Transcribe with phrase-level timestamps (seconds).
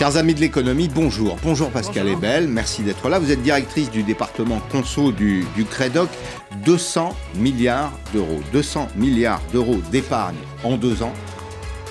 [0.00, 1.36] Chers amis de l'économie, bonjour.
[1.42, 3.18] Bonjour Pascal Ebel, merci d'être là.
[3.18, 6.08] Vous êtes directrice du département conso du, du CREDOC.
[6.64, 8.40] 200 milliards d'euros.
[8.50, 11.12] 200 milliards d'euros d'épargne en deux ans.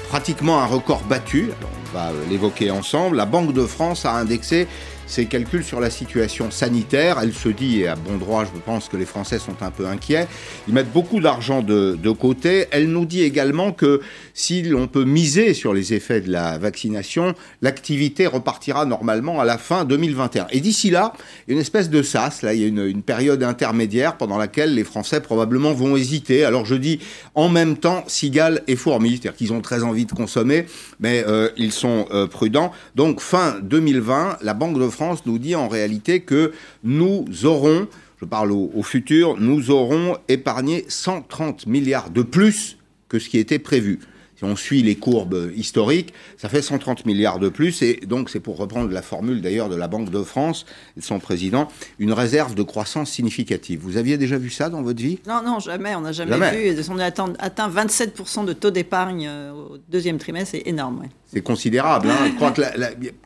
[0.08, 1.52] Pratiquement un record battu.
[1.62, 3.16] on va l'évoquer ensemble.
[3.16, 4.68] La Banque de France a indexé
[5.10, 7.18] ses calculs sur la situation sanitaire.
[7.22, 9.88] Elle se dit, et à bon droit, je pense que les Français sont un peu
[9.88, 10.28] inquiets,
[10.68, 12.66] ils mettent beaucoup d'argent de, côté.
[12.72, 14.02] Elle nous dit également que
[14.34, 19.58] si l'on peut miser sur les effets de la vaccination, l'activité repartira normalement à la
[19.58, 20.48] fin 2021.
[20.52, 21.14] Et d'ici là,
[21.48, 24.84] une espèce de sas, là, il y a une, une période intermédiaire pendant laquelle les
[24.84, 26.44] Français probablement vont hésiter.
[26.44, 27.00] Alors je dis
[27.36, 30.66] en même temps cigales et fourmis, c'est-à-dire qu'ils ont très envie de consommer,
[31.00, 32.72] mais euh, ils sont euh, prudents.
[32.96, 36.52] Donc fin 2020, la Banque de France France nous dit en réalité que
[36.84, 37.88] nous aurons,
[38.20, 43.60] je parle au, futur, nous aurons épargné 130 milliards de plus que ce qui était
[43.60, 44.00] prévu
[44.36, 47.82] si on suit les courbes historiques, ça fait 130 milliards de plus.
[47.82, 51.06] Et donc, c'est pour reprendre la formule d'ailleurs de la Banque de France et de
[51.06, 53.82] son président, une réserve de croissance significative.
[53.82, 55.20] Vous aviez déjà vu ça dans votre vie?
[55.28, 55.94] Non, non, jamais.
[55.94, 56.82] On n'a jamais, vu.
[56.90, 60.52] On a atteint, 27% de taux d'épargne euh, au deuxième trimestre.
[60.52, 61.04] C'est énorme.
[61.32, 62.10] C'est considérable.
[62.10, 62.26] Hein.
[62.26, 62.62] Je crois que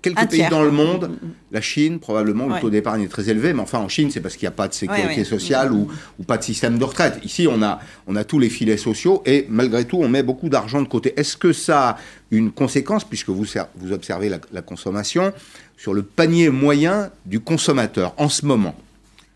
[0.02, 1.12] quelques pays dans le monde,
[1.52, 3.54] la Chine, probablement, le taux d'épargne est très élevé.
[3.54, 5.88] Mais enfin, en Chine, c'est parce qu'il n'y a pas de sécurité sociale ou,
[6.20, 7.20] ou, pas de système de retraite.
[7.24, 10.50] Ici, on a, on a tous les filets sociaux et malgré tout, on met beaucoup
[10.50, 11.14] d'argent de côté.
[11.16, 11.98] Est-ce que ça a
[12.32, 15.32] une conséquence, puisque vous, vous observez la, la consommation,
[15.78, 18.76] sur le panier moyen du consommateur en ce moment?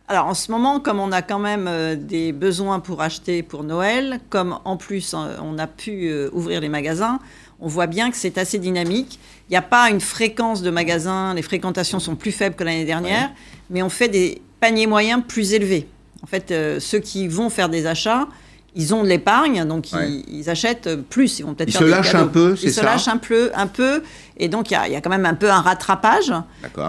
[0.09, 3.65] Alors en ce moment, comme on a quand même euh, des besoins pour acheter pour
[3.65, 7.19] Noël, comme en plus on a pu euh, ouvrir les magasins,
[7.59, 9.19] on voit bien que c'est assez dynamique.
[9.49, 12.85] Il n'y a pas une fréquence de magasins, les fréquentations sont plus faibles que l'année
[12.85, 13.31] dernière,
[13.69, 15.87] mais on fait des paniers moyens plus élevés.
[16.23, 18.27] En fait, euh, ceux qui vont faire des achats,
[18.75, 21.39] ils ont de l'épargne, donc ils, achètent plus.
[21.39, 23.67] Ils vont peut-être se lâchent un peu, c'est ça Ils se lâchent un peu, un
[23.67, 24.03] peu,
[24.37, 26.31] et donc il y, a quand même un peu un rattrapage.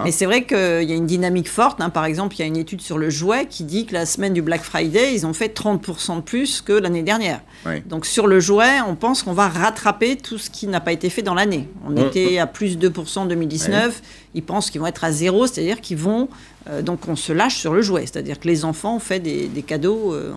[0.03, 1.81] Mais c'est vrai qu'il y a une dynamique forte.
[1.81, 1.89] Hein.
[1.89, 4.33] Par exemple, il y a une étude sur le jouet qui dit que la semaine
[4.33, 7.41] du Black Friday, ils ont fait 30% de plus que l'année dernière.
[7.87, 11.09] Donc sur le jouet, on pense qu'on va rattraper tout ce qui n'a pas été
[11.09, 11.67] fait dans l'année.
[11.87, 14.01] On était à plus 2% en 2019.
[14.35, 16.29] Ils pensent qu'ils vont être à zéro, c'est-à-dire qu'ils vont
[16.69, 19.49] euh, donc on se lâche sur le jouet, c'est-à-dire que les enfants ont fait des,
[19.65, 20.33] cadeaux euh,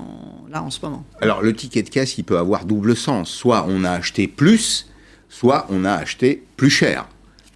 [0.50, 1.04] là en ce moment.
[1.20, 3.30] Alors le ticket de caisse, il peut avoir double sens.
[3.30, 4.88] Soit on a acheté plus,
[5.28, 7.08] soit on a acheté plus cher.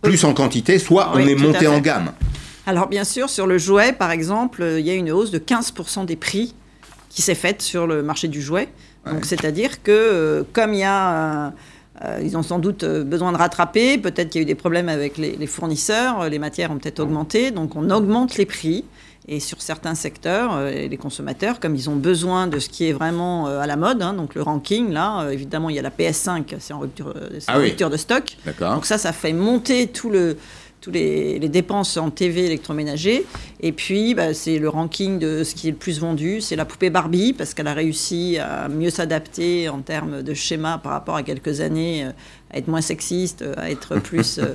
[0.02, 2.12] Plus en quantité, soit on est monté en gamme.
[2.66, 5.38] Alors bien sûr, sur le jouet, par exemple, euh, il y a une hausse de
[5.38, 6.54] 15% des prix
[7.08, 8.68] qui s'est faite sur le marché du jouet.
[9.06, 11.52] Donc c'est-à-dire que comme il y a...
[12.04, 13.98] Euh, ils ont sans doute euh, besoin de rattraper.
[13.98, 16.22] Peut-être qu'il y a eu des problèmes avec les, fournisseurs.
[16.22, 17.50] Euh, les matières ont peut-être augmenté.
[17.50, 18.84] Donc on augmente les prix.
[19.28, 23.46] Et sur certains secteurs, les consommateurs, comme ils ont besoin de ce qui est vraiment
[23.46, 26.72] à la mode, hein, donc le ranking, là, évidemment, il y a la PS5, c'est
[26.72, 27.12] en rupture,
[27.48, 28.36] ah rupture de stock.
[28.60, 30.36] Donc ça, ça fait monter tout le,
[30.86, 33.26] tous les, dépenses en TV électroménager.
[33.60, 36.40] Et puis, bah, c'est le ranking de ce qui est le plus vendu.
[36.40, 40.78] C'est la poupée Barbie, parce qu'elle a réussi à mieux s'adapter en termes de schéma
[40.82, 42.10] par rapport à quelques années euh,
[42.52, 44.38] à être moins sexiste, à être plus.
[44.38, 44.54] Euh,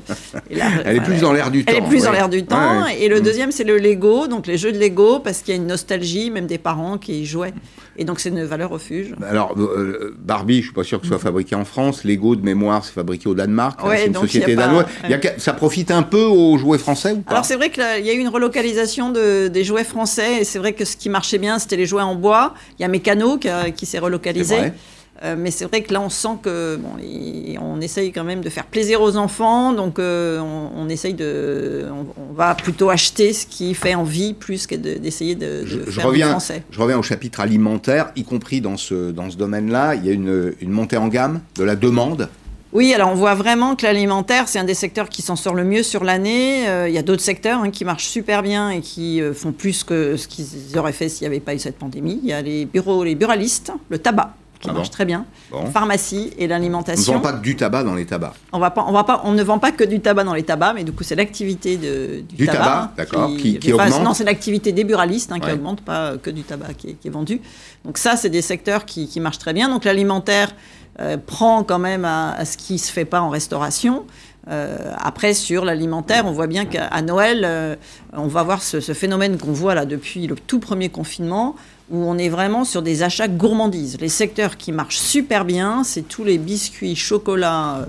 [0.86, 1.74] elle est plus dans l'air du temps.
[1.76, 2.86] Elle est plus dans l'air du temps.
[2.88, 3.24] Et le mm.
[3.24, 6.30] deuxième, c'est le Lego, donc les jeux de Lego, parce qu'il y a une nostalgie,
[6.30, 7.54] même des parents qui y jouaient.
[7.98, 9.14] Et donc, c'est une valeur refuge.
[9.28, 12.06] Alors, euh, Barbie, je ne suis pas sûr que ce soit fabriqué en France.
[12.06, 13.80] Lego, de mémoire, c'est fabriqué au Danemark.
[13.84, 14.86] c'est une société danoise.
[15.38, 17.32] ça profite un peu aux jouets français ou pas?
[17.32, 20.42] Alors, c'est vrai qu'il y a eu une relocalisation de, des jouets français.
[20.42, 22.54] Et c'est vrai que ce qui marchait bien, c'était les jouets en bois.
[22.78, 24.72] Il y a Mécano qui, qui s'est relocalisé.
[25.24, 26.90] Euh, mais c'est vrai que là, on sent que bon,
[27.62, 32.34] on essaye quand même de faire plaisir aux enfants, donc euh, on, essaye de, on,
[32.34, 36.64] va plutôt acheter ce qui fait envie plus que d'essayer de, je, faire reviens, français.
[36.72, 40.14] Je reviens au chapitre alimentaire, y compris dans ce dans ce domaine-là, il y a
[40.14, 42.28] une, une montée en gamme de la demande.
[42.74, 45.64] Oui, alors on voit vraiment que l'alimentaire, c'est un des secteurs qui s'en sort le
[45.64, 46.68] mieux sur l'année.
[46.70, 49.84] Euh, il y a d'autres secteurs hein, qui marchent super bien et qui font plus
[49.84, 52.20] que ce qu'ils auraient fait s'il n'y avait pas eu cette pandémie.
[52.24, 55.26] Il y a les bureaux, les buralistes, le tabac qui ah marche très bien.
[55.74, 57.14] Pharmacie et l'alimentation.
[57.14, 58.34] On ne vend pas que du tabac dans les tabacs.
[58.54, 60.44] On, va pas, on, va pas, on ne vend pas que du tabac dans les
[60.44, 62.92] tabacs, mais du coup, c'est l'activité du, du, tabac.
[62.96, 64.04] d'accord, qui, qui, augmente.
[64.04, 67.42] Non, c'est l'activité des buralistes hein, qui augmente, pas que du tabac qui est, vendu.
[67.84, 69.68] Donc ça, c'est des secteurs qui, marchent très bien.
[69.68, 70.54] Donc l'alimentaire
[71.02, 74.06] euh, prend quand même à, ce qui ne se fait pas en restauration.
[74.50, 77.76] Euh, après, sur l'alimentaire, on voit bien qu'à Noël, euh,
[78.14, 81.56] on va voir ce, phénomène qu'on voit là depuis le tout premier confinement,
[81.90, 83.98] où on est vraiment sur des achats gourmandises.
[84.00, 87.88] Les secteurs qui marchent super bien, c'est tous les biscuits, chocolats,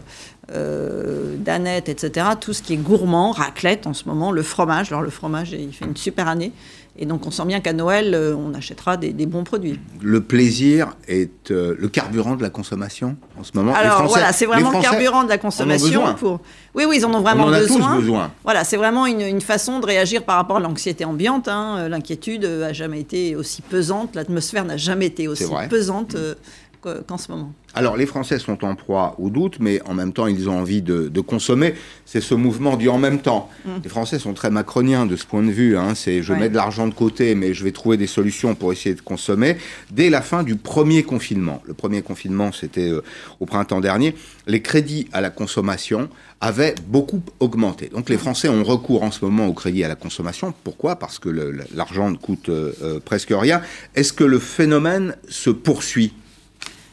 [0.55, 2.27] euh, danettes, etc.
[2.39, 4.91] Tout ce qui est gourmand, raclette en ce moment, le fromage.
[4.91, 6.53] Alors le fromage, il fait une super année.
[6.99, 9.81] Et donc on sent bien qu'à Noël, euh, on achètera des, bons produits.
[10.03, 13.73] Le plaisir est euh, le carburant de la consommation en ce moment.
[13.75, 16.15] Alors voilà, c'est vraiment le carburant de la consommation.
[16.15, 16.41] Pour...
[16.75, 17.95] Oui, oui, ils en ont vraiment on en a besoin.
[17.95, 18.31] Tous besoin.
[18.45, 21.49] Voilà, c'est vraiment une, façon de réagir par rapport à l'anxiété ambiante.
[21.49, 21.89] Hein.
[21.89, 26.15] L'inquiétude a jamais été aussi pesante, l'atmosphère n'a jamais été aussi pesante.
[26.15, 26.35] Euh,
[26.83, 27.53] qu'en ce moment.
[27.75, 30.83] Alors les Français sont en proie au doute, mais en même temps ils ont envie
[30.83, 31.75] de, consommer.
[32.05, 33.49] C'est ce mouvement du en même temps.
[33.65, 33.71] Mm.
[33.85, 35.77] Les Français sont très macroniens de ce point de vue.
[35.77, 35.95] Hein.
[35.95, 38.95] C'est je mets de l'argent de côté, mais je vais trouver des solutions pour essayer
[38.95, 39.57] de consommer.
[39.91, 43.03] Dès la fin du premier confinement, le premier confinement c'était euh,
[43.41, 44.15] au printemps dernier,
[44.47, 46.09] les crédits à la consommation
[46.41, 47.89] avaient beaucoup augmenté.
[47.89, 50.53] Donc les Français ont recours en ce moment au crédit à la consommation.
[50.65, 50.97] Pourquoi?
[50.97, 51.29] Parce que
[51.75, 53.63] l'argent ne coûte euh, euh, presque rien.
[53.95, 56.13] Est-ce que le phénomène se poursuit?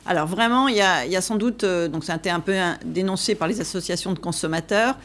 [0.10, 3.36] Alors vraiment, il y a, sans doute, euh, donc ça a été un peu dénoncé
[3.36, 4.96] par les associations de consommateurs,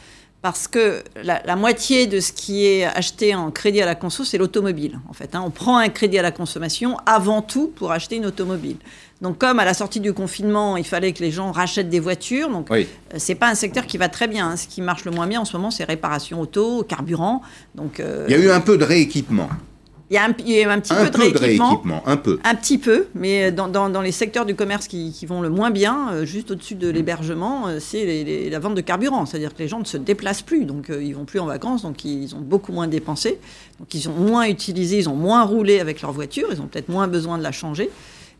[0.41, 4.39] parce que la, moitié de ce qui est acheté en crédit à la conso, c'est
[4.39, 4.99] l'automobile.
[5.07, 5.43] En fait, hein.
[5.45, 8.77] on prend un crédit à la consommation avant tout pour acheter une automobile.
[9.21, 12.49] Donc, comme à la sortie du confinement, il fallait que les gens rachètent des voitures,
[12.49, 12.87] donc oui.
[13.13, 14.49] Euh, c'est pas un secteur qui va très bien.
[14.49, 14.57] Hein.
[14.57, 17.43] Ce qui marche le moins bien en ce moment, c'est réparation auto, carburant.
[17.75, 19.49] Donc, euh, il y a eu un peu de rééquipement.
[20.11, 22.37] Il y a un, un petit peu, de, rééquipement, Un peu.
[22.43, 25.71] Un petit peu, mais dans, dans, les secteurs du commerce qui, qui, vont le moins
[25.71, 29.25] bien, euh, juste au-dessus de l'hébergement, euh, c'est la vente de carburant.
[29.25, 31.81] C'est-à-dire que les gens ne se déplacent plus, donc euh, ils vont plus en vacances,
[31.81, 33.39] donc ils ont beaucoup moins dépensé.
[33.79, 36.89] Donc ils ont moins utilisé, ils ont moins roulé avec leur voiture, ils ont peut-être
[36.89, 37.89] moins besoin de la changer.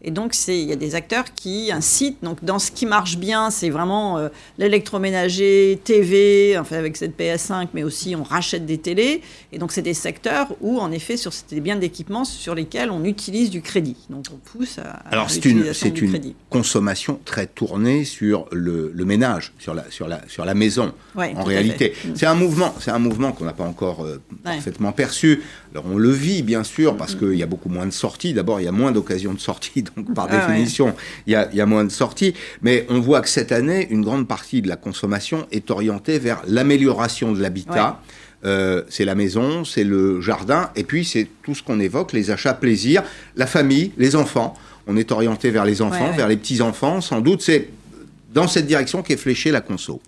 [0.07, 2.23] Et donc, il y a des acteurs qui incitent.
[2.23, 4.29] Donc, dans ce qui marche bien, c'est vraiment euh,
[4.59, 9.21] l'électroménager, TV, enfin, avec cette PS5, mais aussi on rachète des télés.
[9.51, 13.03] Et donc, c'est des secteurs où, en effet, sur des biens d'équipement sur lesquels on
[13.03, 13.97] utilise du crédit.
[14.11, 14.91] Donc, on pousse à.
[15.09, 20.21] Alors, c'est une, c'est une consommation très tournée sur le, ménage, sur la, sur la,
[20.27, 21.95] sur la maison, en réalité.
[22.05, 22.09] Mm.
[22.13, 25.41] C'est un mouvement, c'est un mouvement qu'on n'a pas encore euh, parfaitement perçu.
[25.75, 27.19] Alors, on le vit, bien sûr, parce mm.
[27.19, 28.33] qu'il y a beaucoup moins de sorties.
[28.33, 30.95] D'abord, il y a moins d'occasions de sortie donc par ah définition,
[31.27, 32.33] il y, a, moins de sorties.
[32.61, 36.41] Mais on voit que cette année, une grande partie de la consommation est orientée vers
[36.47, 37.99] l'amélioration de l'habitat.
[38.45, 42.31] Euh, c'est la maison, c'est le jardin, et puis c'est tout ce qu'on évoque, les
[42.31, 43.03] achats plaisir,
[43.35, 44.53] la famille, les enfants.
[44.87, 47.01] On est orienté vers les enfants, vers les petits-enfants.
[47.01, 47.67] Sans doute, c'est
[48.33, 49.99] dans cette direction qu'est fléchée la conso.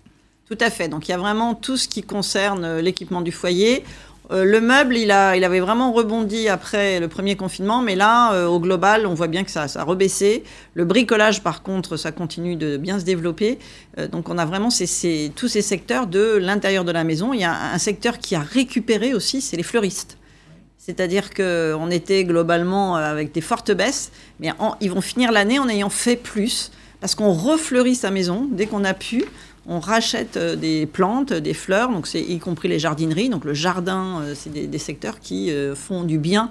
[0.47, 0.87] Tout à fait.
[0.87, 3.83] Donc il y a vraiment tout ce qui concerne l'équipement du foyer.
[4.31, 8.33] Euh, le meuble, il, a, il avait vraiment rebondi après le premier confinement, mais là,
[8.33, 10.43] euh, au global, on voit bien que ça, a rebaissé.
[10.73, 13.57] Le bricolage, par contre, ça continue de bien se développer.
[13.97, 17.33] Euh, donc, on a vraiment tous ces secteurs de l'intérieur de la maison.
[17.33, 20.17] Il y a un secteur qui a récupéré aussi, c'est les fleuristes.
[20.77, 25.89] C'est-à-dire qu'on était globalement avec des fortes baisses, mais ils vont finir l'année en ayant
[25.89, 26.71] fait plus,
[27.01, 29.25] parce qu'on refleurit sa maison dès qu'on a pu
[29.67, 33.29] on rachète euh, des plantes, des fleurs, donc c'est y compris les jardineries.
[33.29, 36.49] Donc le jardin, euh, c'est des, secteurs qui euh, font du bien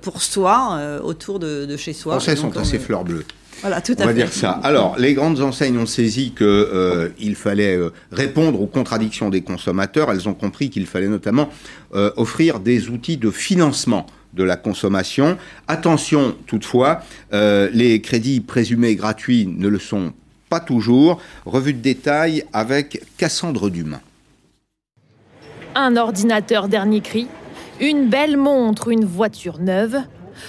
[0.00, 2.14] pour soi, autour de, chez soi.
[2.14, 3.26] Français sont assez fleurs bleues.
[3.60, 4.52] Voilà, tout à on va dire ça.
[4.52, 7.78] Alors, les grandes enseignes ont saisi qu'il fallait
[8.10, 10.10] répondre aux contradictions des consommateurs.
[10.10, 11.50] Elles ont compris qu'il fallait notamment
[11.92, 15.36] offrir des outils de financement de la consommation.
[15.68, 17.02] Attention toutefois,
[17.32, 20.25] les crédits présumés gratuits ne le sont pas
[20.60, 21.20] toujours.
[21.44, 24.00] Revue de détail avec Cassandre Dumas.
[25.74, 27.28] Un ordinateur dernier cri,
[27.80, 29.98] une belle montre, une voiture neuve.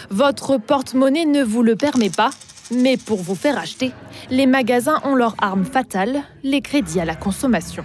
[0.09, 2.29] Votre porte-monnaie ne vous le permet pas,
[2.71, 3.91] mais pour vous faire acheter,
[4.29, 7.83] les magasins ont leur arme fatale, les crédits à la consommation.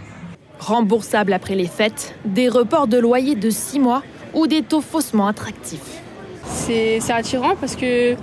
[0.60, 4.02] Remboursables après les fêtes, des reports de loyer de 6 mois
[4.34, 6.00] ou des taux faussement attractifs.
[6.46, 8.14] C'est attirant parce que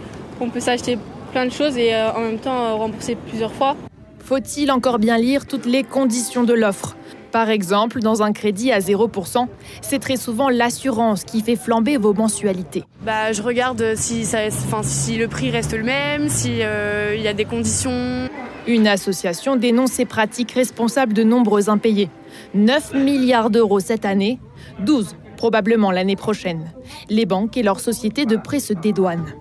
[0.41, 0.97] on peut s'acheter
[1.29, 3.75] plein de choses et euh, en même temps euh, rembourser plusieurs fois.
[4.19, 6.95] Faut-il encore bien lire toutes les conditions de l'offre?
[7.31, 9.47] Par exemple, dans un crédit à 0%,
[9.81, 12.83] c'est très souvent l'assurance qui fait flamber vos mensualités.
[13.05, 14.49] Bah, je regarde si, ça,
[14.81, 18.27] si le prix reste le même, s'il euh, y a des conditions.
[18.67, 22.09] Une association dénonce ces pratiques responsables de nombreux impayés.
[22.55, 24.39] 9 milliards d'euros cette année,
[24.79, 26.73] 12 probablement l'année prochaine.
[27.09, 29.33] Les banques et leurs sociétés de prêt se dédouanent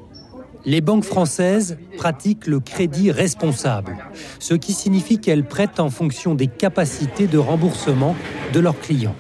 [0.65, 3.97] les banques françaises pratiquent le crédit responsable,
[4.39, 8.15] ce qui signifie qu'elles prêtent en fonction des capacités de remboursement
[8.53, 9.17] de leurs clients.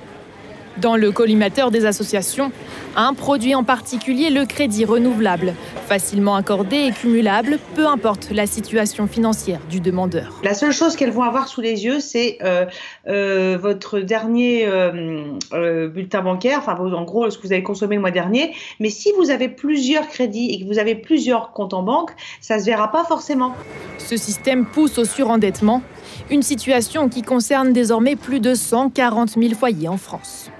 [0.80, 2.52] Dans le collimateur des associations,
[2.94, 5.54] un produit en particulier, le crédit renouvelable,
[5.88, 10.40] facilement accordé et cumulable, peu importe la situation financière du demandeur.
[10.44, 12.66] La seule chose qu'elles vont avoir sous les yeux, c'est euh,
[13.08, 18.00] euh, votre dernier euh, bulletin bancaire, enfin en gros ce que vous avez consommé le
[18.00, 18.54] mois dernier.
[18.78, 22.54] Mais si vous avez plusieurs crédits et que vous avez plusieurs comptes en banque, ça
[22.54, 23.54] ne se verra pas forcément.
[23.98, 25.82] Ce système pousse au surendettement,
[26.30, 30.50] une situation qui concerne désormais plus de 140 000 foyers en France.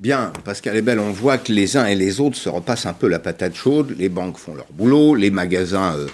[0.00, 2.94] Bien, Pascal est belle, on voit que les uns et les autres se repassent un
[2.94, 3.94] peu la patate chaude.
[3.98, 6.06] Les banques font leur boulot, les magasins euh,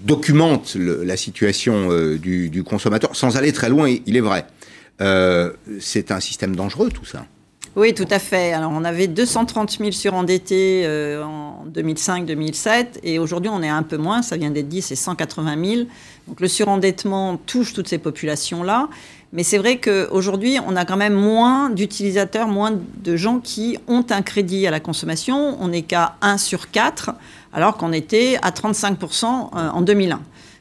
[0.00, 4.44] documentent la situation euh, du, consommateur, sans aller très loin, il est vrai.
[5.00, 7.24] Euh, c'est un système dangereux, tout ça.
[7.76, 8.52] Oui, tout à fait.
[8.52, 10.86] Alors, on avait 230 000 surendettés
[11.24, 15.64] en 2005-2007, et aujourd'hui, on est un peu moins, ça vient d'être dit, c'est 180
[15.64, 15.82] 000.
[16.28, 18.90] Donc, le surendettement touche toutes ces populations-là.
[19.32, 24.04] Mais c'est vrai qu'aujourd'hui, on a quand même moins d'utilisateurs, moins de gens qui ont
[24.10, 25.56] un crédit à la consommation.
[25.60, 27.12] On n'est qu'à 1 sur 4,
[27.52, 30.20] alors qu'on était à 35% euh, en 2001.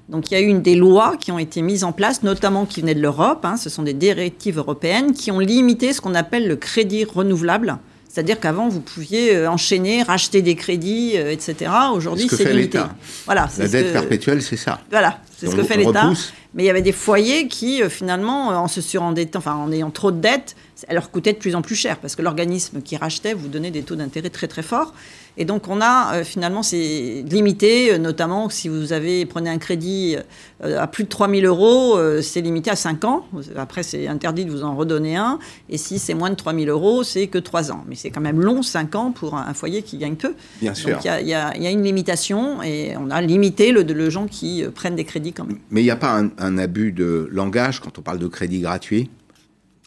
[0.10, 2.66] Donc il y a eu une des lois qui ont été mises en place, notamment
[2.66, 3.44] qui venaient de l'Europe.
[3.46, 3.58] Hein.
[3.58, 7.78] ce sont des directives européennes qui ont limité ce qu'on appelle le crédit renouvelable.
[8.08, 11.72] C'est-à-dire qu'avant, vous pouviez euh, enchaîner, racheter des crédits, euh, etc.
[11.94, 12.80] Aujourd'hui, c'est limité.
[13.26, 14.82] Voilà, la dette perpétuelle, c'est ça.
[14.90, 16.12] Voilà, c'est ce que fait l'État.
[16.54, 19.92] Mais il y avait des foyers qui, euh, finalement, en se surendettant, enfin, en ayant
[19.92, 20.56] trop de dettes,
[20.88, 23.72] elle leur coûtait de plus en plus cher parce que l'organisme qui rachetait vous donnait
[23.72, 24.94] des taux d'intérêt très très forts.
[25.38, 29.58] Et donc on a euh, finalement c'est limité, euh, notamment si vous avez prenez un
[29.58, 30.18] crédit
[30.64, 33.26] euh, à plus de 3000 euros, c'est limité à 5 ans.
[33.56, 35.40] Après c'est interdit de vous en redonner un.
[35.70, 37.84] Et si c'est moins de 3000 euros, c'est que 3 ans.
[37.88, 40.36] Mais c'est quand même long 5 ans pour un, foyer qui gagne peu.
[40.62, 40.92] Bien sûr.
[40.92, 44.96] Donc il y, a une limitation et on a limité le, le gens qui prennent
[44.96, 45.60] des crédits quand même.
[45.72, 48.62] Mais il n'y a pas un, un abus de langage quand on parle de crédit
[48.62, 49.10] gratuit?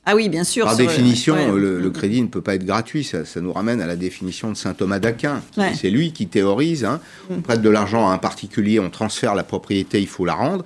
[0.05, 0.65] Ah oui, bien sûr.
[0.65, 3.05] Par définition, le, crédit ne peut pas être gratuit.
[3.05, 5.43] Ça, nous ramène à la définition de saint Thomas d'Aquin.
[5.75, 6.85] C'est lui qui théorise.
[6.85, 7.01] Hein.
[7.31, 7.43] On mm.
[7.43, 10.65] prête de l'argent à un particulier, on transfère la propriété, il faut la rendre.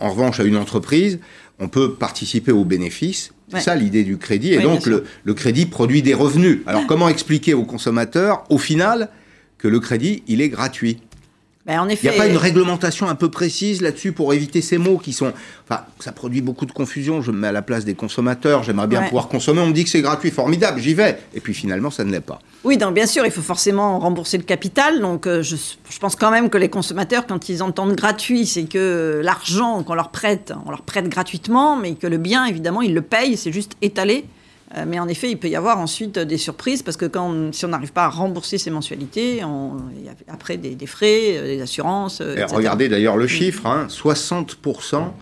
[0.00, 1.20] En revanche, à une entreprise,
[1.60, 3.32] on peut participer aux bénéfices.
[3.48, 4.54] C'est ça l'idée du crédit.
[4.54, 6.60] Et donc, le, le, crédit produit des revenus.
[6.66, 9.10] Alors, comment expliquer aux consommateurs, au final,
[9.58, 10.98] que le crédit, il est gratuit?
[11.66, 14.98] Ben, il n'y a pas une réglementation un peu précise là-dessus pour éviter ces mots
[14.98, 15.32] qui sont.
[15.66, 17.22] Enfin, ça produit beaucoup de confusion.
[17.22, 18.62] Je me mets à la place des consommateurs.
[18.62, 19.62] J'aimerais bien pouvoir consommer.
[19.62, 21.18] On me dit que c'est gratuit, formidable, j'y vais.
[21.32, 22.38] Et puis finalement, ça ne l'est pas.
[22.64, 25.00] Oui, donc bien sûr, il faut forcément rembourser le capital.
[25.00, 28.64] Donc euh, je, je, pense quand même que les consommateurs, quand ils entendent gratuit, c'est
[28.64, 32.92] que l'argent qu'on leur prête, on leur prête gratuitement, mais que le bien, évidemment, ils
[32.92, 33.38] le payent.
[33.38, 34.43] C'est juste étalé euh,
[34.86, 37.68] mais en effet, il peut y avoir ensuite des surprises parce que quand, si on
[37.68, 41.60] n'arrive pas à rembourser ses mensualités, on, il y a après des, frais, euh, des
[41.60, 42.20] assurances.
[42.20, 45.12] Euh, regardez d'ailleurs le chiffre hein, 60%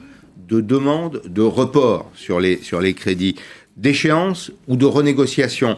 [0.49, 3.37] de demandes de report sur les, sur les crédits,
[3.77, 5.77] d'échéance ou de renégociation.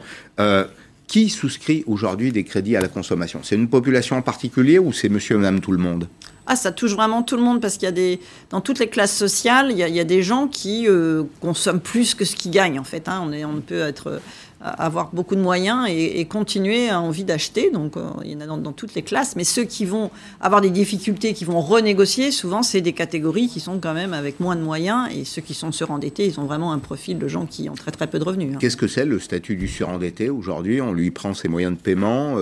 [1.06, 3.40] qui souscrit aujourd'hui des crédits à la consommation?
[3.42, 6.08] C'est une population en particulier ou c'est monsieur et madame tout le monde?
[6.46, 8.20] Ah, ça touche vraiment tout le monde parce qu'il y a des,
[8.50, 12.24] dans toutes les classes sociales, il y a, des gens qui euh, consomment plus que
[12.24, 13.08] ce qu'ils gagnent en fait.
[13.08, 13.22] Hein.
[13.24, 14.18] On, est, on peut être, euh,
[14.60, 17.70] avoir beaucoup de moyens et, continuer à envie d'acheter.
[17.70, 19.36] Donc, euh, il y en a dans, toutes les classes.
[19.36, 20.10] Mais ceux qui vont
[20.40, 24.40] avoir des difficultés, qui vont renégocier, souvent, c'est des catégories qui sont quand même avec
[24.40, 25.08] moins de moyens.
[25.14, 27.90] Et ceux qui sont surendettés, ils ont vraiment un profil de gens qui ont très
[27.90, 28.54] très peu de revenus.
[28.54, 28.58] Hein.
[28.60, 30.80] Qu'est-ce que c'est le statut du surendetté aujourd'hui?
[30.80, 32.36] On lui prend ses moyens de paiement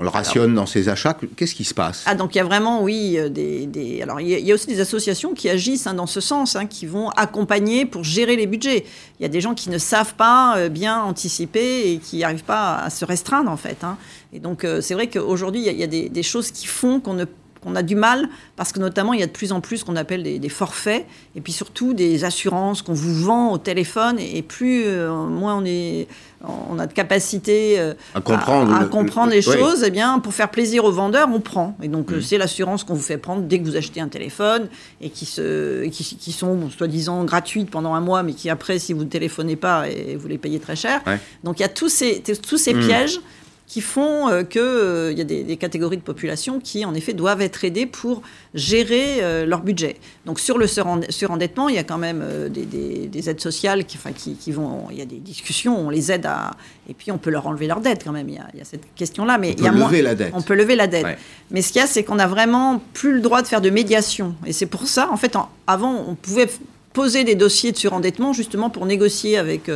[0.00, 1.14] on le rationne dans ses achats.
[1.36, 2.04] Qu'est-ce qui se passe?
[2.06, 4.00] Ah, donc il y a vraiment, oui, euh, des.
[4.02, 6.86] Alors, il y, a aussi des associations qui agissent hein, dans ce sens, hein, qui
[6.86, 8.86] vont accompagner pour gérer les budgets.
[9.18, 12.44] Il y a des gens qui ne savent pas euh, bien anticiper et qui n'arrivent
[12.44, 13.84] pas à se restreindre, en fait.
[13.84, 13.98] Hein.
[14.32, 17.26] Et donc, euh, c'est vrai qu'aujourd'hui, il y a, des, choses qui font qu'on ne
[17.62, 19.84] qu'on a du mal, parce que notamment, il y a de plus en plus ce
[19.84, 24.42] qu'on appelle des, forfaits, et puis surtout des assurances qu'on vous vend au téléphone, et
[24.42, 26.08] plus, euh, moins on, est,
[26.42, 30.50] on a de capacité euh, à comprendre, à, comprendre les choses, eh bien, pour faire
[30.50, 31.76] plaisir aux vendeurs, on prend.
[31.82, 32.22] Et donc, mm.
[32.22, 34.68] c'est l'assurance qu'on vous fait prendre dès que vous achetez un téléphone,
[35.00, 39.04] et qui, se, qui, sont soi-disant gratuites pendant un mois, mais qui après, si vous
[39.04, 41.02] ne téléphonez pas, et vous les payez très cher.
[41.44, 42.86] Donc, il y a tous ces, tous ces mm.
[42.86, 43.20] pièges
[43.70, 47.40] qui font euh, qu'il euh, y a des, catégories de population qui, en effet, doivent
[47.40, 48.20] être aidées pour
[48.52, 49.94] gérer euh, leur budget.
[50.26, 54.50] Donc, sur le surendettement, il y a quand même des, aides sociales qui, enfin, qui,
[54.50, 54.88] vont.
[54.90, 56.50] Il y a des discussions, on les aide à.
[56.88, 58.28] Et puis, on peut leur enlever leur dette quand même.
[58.28, 59.38] Il y a, cette question-là.
[59.38, 60.32] Mais on peut lever la dette.
[60.34, 61.06] On peut lever la dette.
[61.52, 63.70] Mais ce qu'il y a, c'est qu'on n'a vraiment plus le droit de faire de
[63.70, 64.34] médiation.
[64.46, 65.36] Et c'est pour ça, en fait,
[65.68, 66.48] avant, on pouvait
[66.92, 69.70] poser des dossiers de surendettement justement pour négocier avec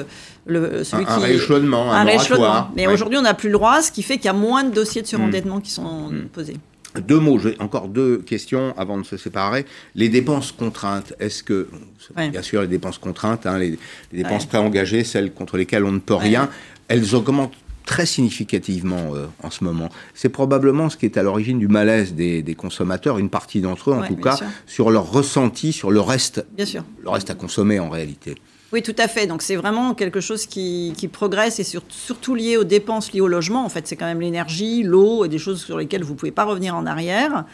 [0.46, 1.24] le, celui un, qui.
[1.24, 4.28] Rééchelonnement, un, un Mais aujourd'hui, on n'a plus le droit, ce qui fait qu'il y
[4.28, 6.28] a moins de dossiers de surendettement qui sont hmm.
[6.32, 6.56] posés.
[7.00, 9.66] Deux mots, encore deux questions avant de se séparer.
[9.96, 11.68] Les dépenses contraintes, est-ce que,
[12.16, 13.78] bien sûr, les dépenses contraintes, hein, les,
[14.12, 16.48] dépenses préengagées, celles contre lesquelles on ne peut rien,
[16.86, 19.88] elles augmentent très significativement euh, en ce moment.
[20.14, 23.94] C'est probablement ce qui est à l'origine du malaise des, consommateurs, une partie d'entre eux
[23.94, 26.84] en tout cas, sur leur ressenti, sur le reste, bien sûr.
[27.02, 28.36] le reste à consommer en réalité.
[28.74, 29.28] Oui, tout à fait.
[29.28, 33.64] Donc c'est vraiment quelque chose qui, progresse et surtout lié aux dépenses liées au logement.
[33.64, 36.32] En fait, c'est quand même l'énergie, l'eau et des choses sur lesquelles vous ne pouvez
[36.32, 37.44] pas revenir en arrière.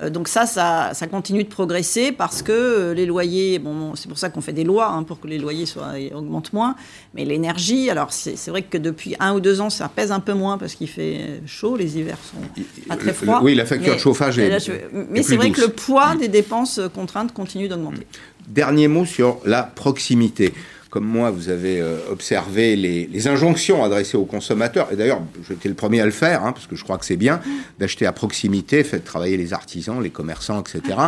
[0.00, 4.18] Euh, donc ça, ça, continue de progresser parce que euh, les loyers, bon, c'est pour
[4.18, 6.76] ça qu'on fait des lois hein, pour que les loyers soient, augmentent moins.
[7.12, 10.34] Mais l'énergie, alors c'est vrai que depuis un ou deux ans, ça pèse un peu
[10.34, 13.40] moins parce qu'il fait chaud, les hivers sont pas très froids.
[13.42, 14.70] Oui, la facture de chauffage est.
[14.92, 18.06] mais c'est vrai que le poids des dépenses contraintes continue d'augmenter.
[18.48, 20.52] Dernier mot sur la proximité
[20.90, 24.88] comme moi, vous avez euh, observé les, injonctions adressées aux consommateurs.
[24.90, 27.16] Et d'ailleurs, j'étais le premier à le faire, hein, parce que je crois que c'est
[27.16, 27.40] bien
[27.78, 30.98] d'acheter à proximité, faites travailler les artisans, les commerçants, etc.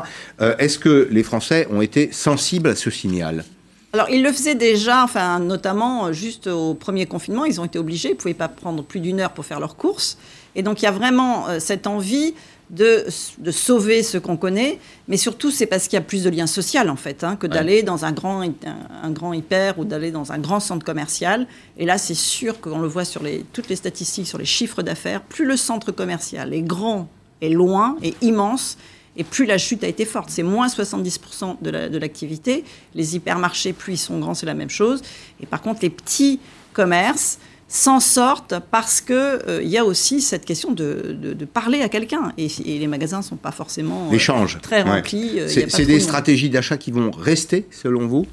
[0.40, 3.44] Euh, est-ce que les Français ont été sensibles à ce signal?
[3.92, 7.78] Alors, ils le faisaient déjà, enfin, notamment euh, juste au premier confinement, ils ont été
[7.78, 10.18] obligés, ils ne pouvaient pas prendre plus d'une heure pour faire leurs courses.
[10.54, 12.34] Et donc, il y a vraiment cette envie
[12.70, 13.06] de,
[13.50, 16.80] sauver ce qu'on connaît, mais surtout c'est parce qu'il y a plus de liens sociaux
[16.88, 20.38] en fait, hein, que d'aller dans un grand, un, grand hyper ou d'aller dans un
[20.38, 21.46] grand centre commercial.
[21.78, 24.82] Et là, c'est sûr qu'on le voit sur les, toutes les statistiques, sur les chiffres
[24.82, 27.08] d'affaires, plus le centre commercial est grand,
[27.42, 28.78] est loin, est immense,
[29.16, 30.30] et plus la chute a été forte.
[30.30, 32.64] C'est moins 70% de l'activité.
[32.94, 35.02] les hypermarchés, plus ils sont grands, c'est la même chose.
[35.42, 36.38] Et par contre, les petits
[36.72, 41.88] commerces, s'en sortent parce qu'il euh, y a aussi cette question de, de, parler à
[41.88, 42.32] quelqu'un.
[42.36, 45.38] Et, les magasins ne sont pas forcément euh, très remplis.
[45.38, 48.26] Euh, c'est des stratégies d'achat qui vont rester, selon vous?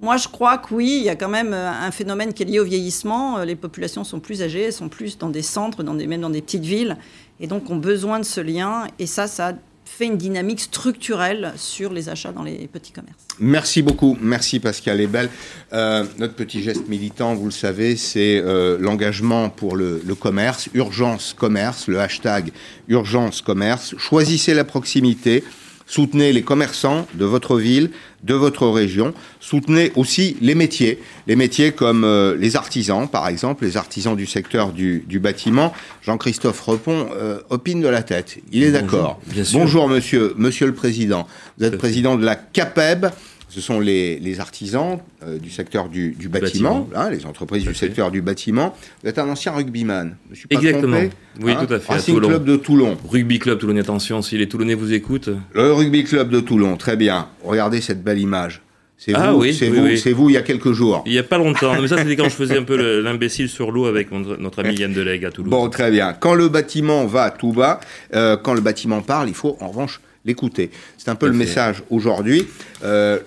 [0.00, 2.60] Moi, je crois que oui, il y a quand même un phénomène qui est lié
[2.60, 3.42] au vieillissement.
[3.42, 6.30] Les populations sont plus âgées, elles sont plus dans des centres, dans des, même dans
[6.30, 6.96] des petites villes,
[7.40, 8.86] et donc ont besoin de ce lien.
[9.00, 9.54] Et ça, ça
[9.88, 13.26] fait une dynamique structurelle sur les achats dans les petits commerces.
[13.40, 15.28] Merci beaucoup, merci Pascal Ebel.
[15.72, 20.68] Euh, notre petit geste militant, vous le savez, c'est euh, l'engagement pour le, le, commerce,
[20.74, 22.52] urgence commerce, le hashtag
[22.88, 23.94] urgence commerce.
[23.98, 25.42] Choisissez la proximité,
[25.88, 27.90] Soutenez les commerçants de votre ville,
[28.22, 29.14] de votre région.
[29.40, 34.26] Soutenez aussi les métiers, les métiers comme euh, les artisans, par exemple, les artisans du
[34.26, 35.72] secteur du, bâtiment.
[36.02, 38.36] Jean-Christophe Repon euh, opine de la tête.
[38.52, 39.18] Il est d'accord.
[39.54, 41.26] Bonjour, monsieur, monsieur le président.
[41.56, 43.06] Vous êtes président de la CAPEB
[43.48, 48.22] ce sont les, artisans euh, du secteur du, bâtiment, hein, les entreprises du secteur du
[48.22, 48.74] bâtiment.
[49.02, 50.98] Vous êtes un ancien rugbyman, je suis pas Exactement.
[51.40, 51.92] oui, hein tout à fait.
[51.92, 52.96] Racing Club de Toulon.
[53.08, 55.30] Rugby Club Toulon, attention, si les Toulonnais vous écoutent.
[55.54, 57.28] Le Rugby Club de Toulon, très bien.
[57.42, 58.62] Regardez cette belle image.
[59.00, 61.04] C'est ah, vous, oui, c'est vous, c'est vous il y a quelques jours.
[61.06, 61.80] Il n'y a pas longtemps.
[61.80, 64.92] Mais ça, c'était quand je faisais un peu l'imbécile sur l'eau avec notre ami Yann
[64.92, 65.50] Delegue à Toulouse.
[65.52, 66.12] Bon, très bien.
[66.14, 67.78] Quand le bâtiment va tout bas,
[68.14, 70.70] euh, quand le bâtiment parle, il faut en revanche l'écouter.
[70.96, 72.46] C'est un peu le message aujourd'hui.
[72.84, 73.18] Euh,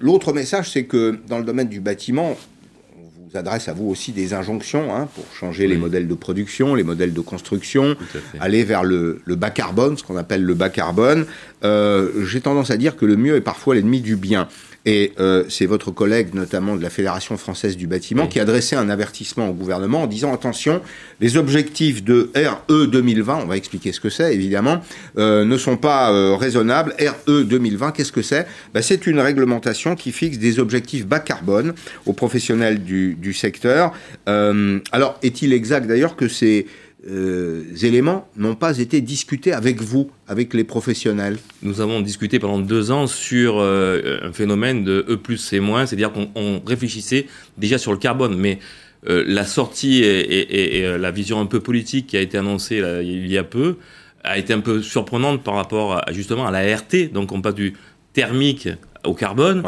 [0.00, 2.36] l'autre message, c'est que dans le domaine du bâtiment,
[2.96, 6.74] on vous adresse à vous aussi des injonctions hein, pour changer les modèles de production,
[6.74, 7.96] les modèles de construction,
[8.40, 11.26] aller vers le, bas carbone, ce qu'on appelle le bas carbone.
[11.64, 14.48] Euh, j'ai tendance à dire que le mieux est parfois l'ennemi du bien.
[14.86, 18.76] Et euh, c'est votre collègue, notamment de la Fédération française du bâtiment, qui a adressé
[18.76, 20.80] un avertissement au gouvernement en disant attention,
[21.20, 24.80] les objectifs de RE 2020, on va expliquer ce que c'est évidemment,
[25.18, 26.94] euh, ne sont pas euh, raisonnables.
[27.00, 28.46] RE 2020, qu'est-ce que c'est?
[28.72, 31.74] Ben, C'est une réglementation qui fixe des objectifs bas carbone
[32.06, 33.92] aux professionnels du, du secteur.
[34.26, 36.66] alors, est-il exact d'ailleurs que c'est
[37.08, 42.58] euh, éléments n'ont pas été discutés avec vous, avec les professionnels Nous avons discuté pendant
[42.58, 47.26] deux ans sur euh, un phénomène de E plus C moins, c'est-à-dire qu'on réfléchissait
[47.58, 48.58] déjà sur le carbone, mais
[49.08, 53.38] euh, la sortie et, la vision un peu politique qui a été annoncée il y
[53.38, 53.76] a peu
[54.24, 57.74] a été un peu surprenante par rapport justement à la RT, donc on passe du
[58.14, 58.68] thermique
[59.04, 59.62] au carbone.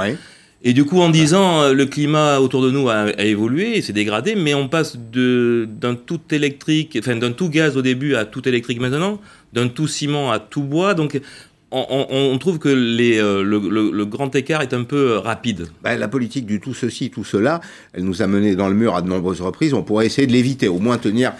[0.62, 3.92] Et du coup, en disant euh, le climat autour de nous a, évolué et s'est
[3.92, 8.48] dégradé, mais on passe d'un tout électrique, enfin d'un tout gaz au début à tout
[8.48, 9.20] électrique maintenant,
[9.52, 10.94] d'un tout ciment à tout bois.
[10.94, 11.20] Donc
[11.70, 15.68] on, trouve que les, euh, le, grand écart est un peu euh, rapide.
[15.84, 17.60] Ben, la politique du tout ceci, tout cela,
[17.92, 19.74] elle nous a menés dans le mur à de nombreuses reprises.
[19.74, 21.34] On pourrait essayer de l'éviter, au moins tenir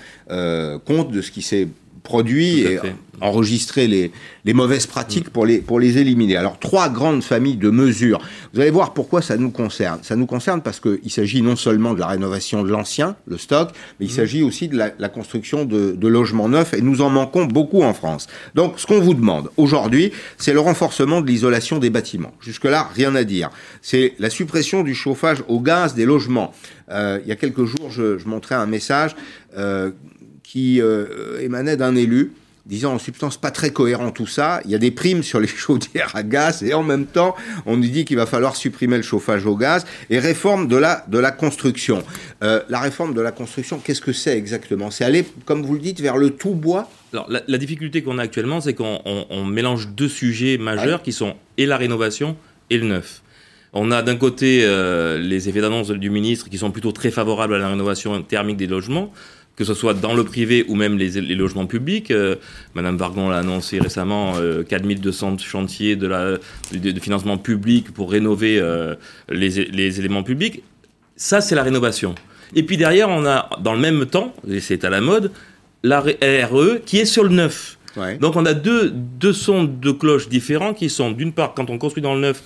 [0.84, 1.66] compte de ce qui s'est
[2.02, 2.78] produit et
[3.20, 4.12] enregistrer les,
[4.44, 6.36] les mauvaises pratiques pour, les, pour les éliminer.
[6.36, 8.20] Alors, trois grandes familles de mesures.
[8.52, 10.00] Vous allez voir pourquoi ça nous concerne.
[10.02, 13.70] Ça nous concerne parce qu'il s'agit non seulement de la rénovation de l'ancien, le stock,
[13.98, 14.14] mais il mmh.
[14.14, 17.94] s'agit aussi de la, construction de, de, logements neufs et nous en manquons beaucoup en
[17.94, 18.26] France.
[18.54, 22.32] Donc, ce qu'on vous demande aujourd'hui, c'est le renforcement de l'isolation des bâtiments.
[22.40, 23.50] Jusque-là, rien à dire.
[23.82, 26.52] C'est la suppression du chauffage au gaz des logements.
[26.90, 29.14] Euh, il y a quelques jours, je, je montrais un message
[29.56, 29.90] euh,
[30.48, 32.32] qui euh, émanait d'un élu
[32.64, 34.62] disant en substance pas très cohérent tout ça.
[34.64, 37.76] Il y a des primes sur les chaudières à gaz et en même temps, on
[37.76, 41.18] nous dit qu'il va falloir supprimer le chauffage au gaz et réforme de la, de
[41.18, 42.02] la construction.
[42.42, 44.90] Euh, la réforme de la construction, qu'est-ce que c'est exactement?
[44.90, 48.22] C'est aller, comme vous le dites, vers le tout bois alors, la, difficulté qu'on a
[48.22, 52.36] actuellement, c'est qu'on mélange deux sujets majeurs qui sont et la rénovation
[52.68, 53.22] et le neuf.
[53.72, 57.54] On a d'un côté euh, les effets d'annonce du ministre qui sont plutôt très favorables
[57.54, 59.12] à la rénovation thermique des logements,
[59.58, 62.12] que ce soit dans le privé ou même les, logements publics.
[62.12, 62.36] Euh,
[62.74, 64.34] Madame Vargon l'a annoncé récemment,
[64.68, 66.38] 4200 chantiers de, la,
[66.72, 68.62] de, financement public pour rénover
[69.28, 70.62] les, les éléments publics.
[71.16, 72.14] Ça, c'est la rénovation.
[72.54, 75.32] Et puis derrière, on a, dans le même temps, et c'est à la mode,
[75.82, 77.78] la RE qui est sur le neuf.
[78.20, 81.78] Donc on a deux, deux sons de cloches différents qui sont, d'une part, quand on
[81.78, 82.42] construit dans le neuf,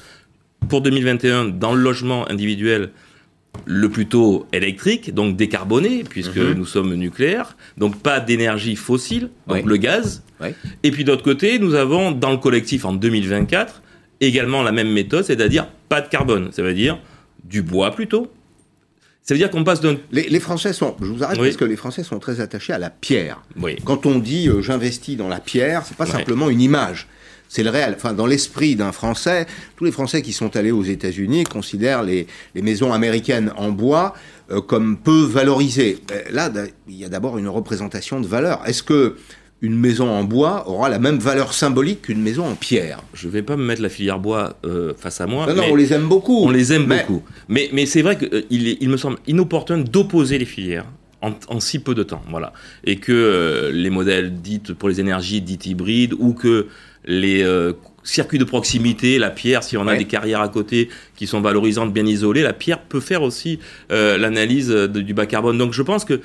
[0.68, 2.90] pour 2021, dans le logement individuel,
[3.64, 6.54] le plutôt électrique, donc décarboné, puisque mhm.
[6.54, 10.22] nous sommes nucléaires, donc pas d'énergie fossile, donc le gaz.
[10.82, 13.82] Et puis d'autre côté, nous avons dans le collectif en 2024
[14.20, 16.98] également la même méthode, c'est-à-dire pas de carbone, ça veut dire
[17.44, 18.32] du bois plutôt,
[19.22, 19.96] ça veut dire qu'on passe d'un...
[20.10, 20.96] Les, Français sont...
[21.00, 23.42] Je vous arrête parce que les Français sont très attachés à la pierre.
[23.84, 27.06] Quand on dit euh, j'investis dans la pierre, c'est pas simplement une image.
[27.54, 27.92] C'est le réel.
[27.94, 32.26] Enfin, dans l'esprit d'un Français, tous les Français qui sont allés aux États-Unis considèrent les,
[32.54, 34.14] les maisons américaines en bois
[34.50, 35.98] euh, comme peu valorisées.
[36.12, 36.50] Euh, là,
[36.88, 38.62] il y a d'abord une représentation de valeur.
[38.66, 39.16] Est-ce que
[39.60, 43.02] une maison en bois aura la même valeur symbolique qu'une maison en pierre?
[43.12, 45.46] Je ne vais pas me mettre la filière bois euh, face à moi.
[45.46, 46.38] Non, non, on les aime beaucoup.
[46.46, 47.22] On les aime beaucoup.
[47.48, 50.86] Mais, mais c'est vrai qu'il euh, il me semble inopportun d'opposer les filières.
[51.48, 55.40] En, si peu de temps, voilà, et que euh, les modèles dites pour les énergies
[55.40, 56.66] dites hybrides ou que
[57.04, 57.44] les
[58.04, 61.92] circuits de proximité, la pierre, si on a des carrières à côté qui sont valorisantes,
[61.92, 63.58] bien isolées, la pierre peut faire aussi
[63.90, 65.58] l'analyse du bas carbone.
[65.58, 66.20] Donc je pense que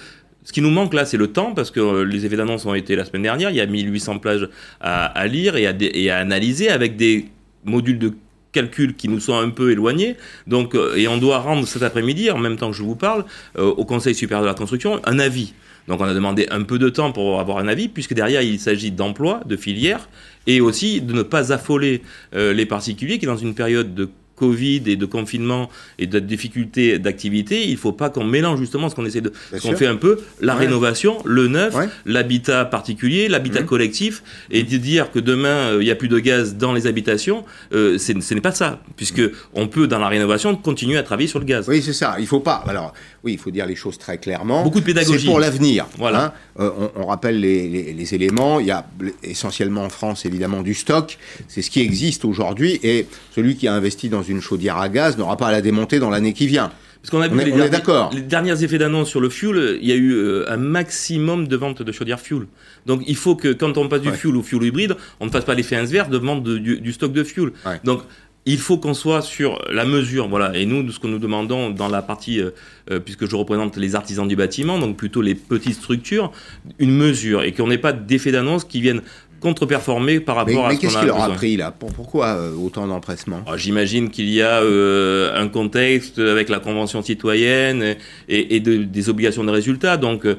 [0.47, 2.73] ce qui nous manque là, c'est le temps, parce que euh, les effets d'annonce ont
[2.73, 3.49] été la semaine dernière.
[3.49, 4.47] Il y a 1800 plages
[4.79, 7.25] à, lire et à, et à, analyser avec des
[7.65, 8.13] modules de
[8.53, 10.15] calcul qui nous sont un peu éloignés.
[10.47, 13.25] Donc, euh, et on doit rendre cet après-midi, en même temps que je vous parle,
[13.57, 15.53] euh, au Conseil supérieur de la construction, un avis.
[15.89, 18.57] Donc, on a demandé un peu de temps pour avoir un avis, puisque derrière, il
[18.57, 20.07] s'agit d'emploi, de filières,
[20.47, 22.01] et aussi de ne pas affoler
[22.33, 25.69] les particuliers qui, dans une période de Covid et de confinement
[25.99, 29.33] et de difficultés d'activité, il ne faut pas qu'on mélange justement ce qu'on essaie de,
[29.61, 33.65] qu'on fait un peu, la rénovation, le neuf, l'habitat particulier, l'habitat mmh.
[33.65, 36.87] collectif, et de dire que demain euh, il n'y a plus de gaz dans les
[36.87, 39.21] habitations, euh, ce n'est pas ça, puisque
[39.53, 41.67] on peut dans la rénovation continuer à travailler sur le gaz.
[41.67, 42.17] Oui, c'est ça.
[42.19, 42.63] Il faut pas.
[42.67, 44.63] Alors, oui, il faut dire les choses très clairement.
[44.63, 45.19] Beaucoup de pédagogie.
[45.19, 45.87] C'est pour l'avenir.
[45.97, 46.25] Voilà.
[46.25, 46.33] Hein.
[46.59, 48.59] Euh, on, rappelle les, les, éléments.
[48.59, 48.85] Il y a
[49.23, 51.17] essentiellement en France évidemment du stock.
[51.47, 55.17] C'est ce qui existe aujourd'hui, et celui qui a investi dans une chaudière à gaz
[55.17, 56.71] n'aura pas à la démonter dans l'année qui vient.
[57.01, 59.91] Parce qu'on a vu les, derniers, les derniers effets d'annonce sur le fuel, il y
[59.91, 62.47] a eu euh, un maximum de ventes de chaudières fuel.
[62.85, 65.45] Donc il faut que quand on passe du fuel au fuel hybride, on ne fasse
[65.45, 67.51] pas l'effet inverse de vente du, stock de fuel.
[67.83, 68.01] Donc
[68.47, 70.57] il faut qu'on soit sur la mesure, voilà.
[70.57, 72.51] Et nous, ce que nous demandons dans la partie, euh,
[72.89, 76.31] euh, puisque je représente les artisans du bâtiment, donc plutôt les petites structures,
[76.79, 79.01] une mesure et qu'on n'ait pas d'effets d'annonce qui viennent
[79.39, 81.71] contre-performer par rapport à ce qu'est-ce qu'il leur a pris là?
[81.71, 83.41] Pourquoi euh, autant d'empressement?
[83.47, 87.95] Ah, J'imagine qu'il y a euh, un contexte avec la Convention citoyenne
[88.29, 89.97] et, des obligations de résultat.
[89.97, 90.35] Donc, euh,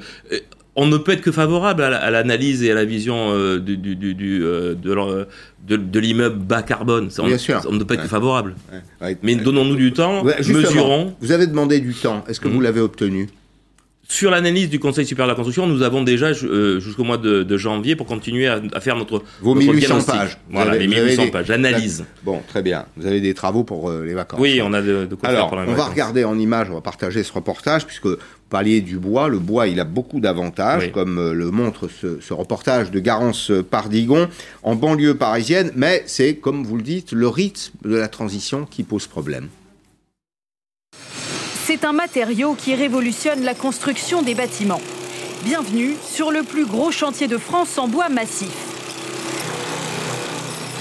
[0.77, 6.39] on ne peut être que favorable à l'analyse et à la vision du, de, l'immeuble
[6.39, 7.11] bas carbone.
[7.19, 7.61] On, Bien sûr.
[7.69, 8.55] on ne peut être que favorable.
[9.23, 11.17] Mais donnons-nous du temps, mesurons.
[11.21, 12.25] Vous avez demandé du temps.
[12.29, 12.63] Est-ce que vous mmh.
[12.63, 13.29] l'avez obtenu?
[14.11, 17.57] Sur l'analyse du Conseil supérieur de la construction, nous avons déjà euh, jusqu'au mois de,
[17.59, 20.39] janvier pour continuer à, faire notre vos 1800 pages.
[20.51, 22.05] Voilà, les 1800 pages, l'analyse.
[22.25, 22.87] Bon, très bien.
[22.97, 24.41] Vous avez des travaux pour euh, les vacances.
[24.41, 26.75] Oui, on a de, quoi Alors, faire pour les on va regarder en image, on
[26.75, 28.17] va partager ce reportage puisque vous
[28.49, 29.29] parliez du bois.
[29.29, 33.53] Le bois, il a beaucoup d'avantages, comme euh, le montre ce, ce, reportage de Garance
[33.71, 34.29] Pardigon
[34.63, 35.71] en banlieue parisienne.
[35.77, 39.49] Mais c'est, comme vous le dites, le rythme de la transition qui pose problème.
[41.69, 44.81] C'est un matériau qui révolutionne la construction des bâtiments.
[45.45, 48.49] Bienvenue sur le plus gros chantier de France en bois massif.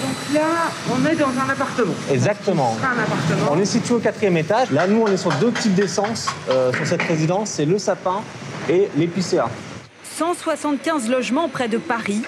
[0.02, 1.94] Donc là, on est dans un appartement.
[2.10, 2.78] Exactement.
[2.82, 3.52] Un appartement.
[3.52, 4.72] On est situé au quatrième étage.
[4.72, 7.50] Là, nous, on est sur deux types d'essence euh, sur cette résidence.
[7.50, 8.22] C'est le sapin
[8.70, 9.50] et l'épicéa.
[10.18, 12.22] 175 logements près de Paris.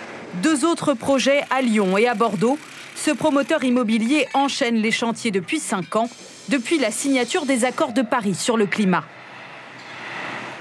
[0.43, 2.59] Deux autres projets à Lyon et à Bordeaux.
[2.97, 6.09] Ce promoteur immobilier enchaîne les chantiers depuis 5 ans
[6.49, 9.03] depuis la signature des accords de Paris sur le climat.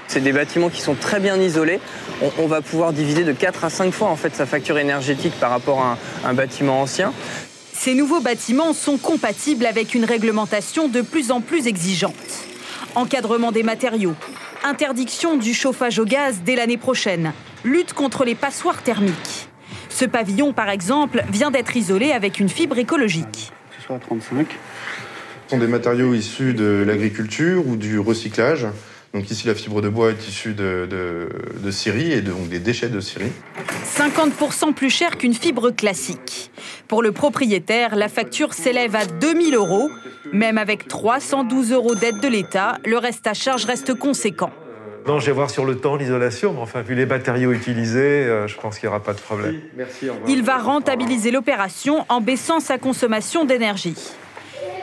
[0.07, 1.79] C'est des bâtiments qui sont très bien isolés.
[2.39, 5.51] On, va pouvoir diviser de 4 à 5 fois en fait sa facture énergétique par
[5.51, 7.13] rapport à un, bâtiment ancien.
[7.73, 12.15] Ces nouveaux bâtiments sont compatibles avec une réglementation de plus en plus exigeante.
[12.95, 14.15] Encadrement des matériaux,
[14.63, 19.47] interdiction du chauffage au gaz dès l'année prochaine, lutte contre les passoires thermiques.
[19.89, 23.51] Ce pavillon, par exemple, vient d'être isolé avec une fibre écologique.
[23.97, 24.47] 35.
[24.51, 24.98] Ce
[25.49, 28.67] sont des matériaux issus de l'agriculture ou du recyclage.
[29.15, 31.29] Donc ici, la fibre de bois est issue de, de,
[31.63, 33.31] de scierie et donc des déchets de scierie.
[33.97, 36.51] 50% plus cher qu'une fibre classique.
[36.87, 39.89] Pour le propriétaire, la facture s'élève à 2000 euros.
[40.31, 44.51] Même avec 312 euros d'aide de l'État, le reste à charge reste conséquent.
[45.07, 48.45] Non, je vais voir sur le temps l'isolation, mais enfin, vu les matériaux utilisés, euh,
[48.45, 49.59] je pense qu'il n'y aura pas de problème.
[50.27, 53.95] Il va rentabiliser l'opération en baissant sa consommation d'énergie.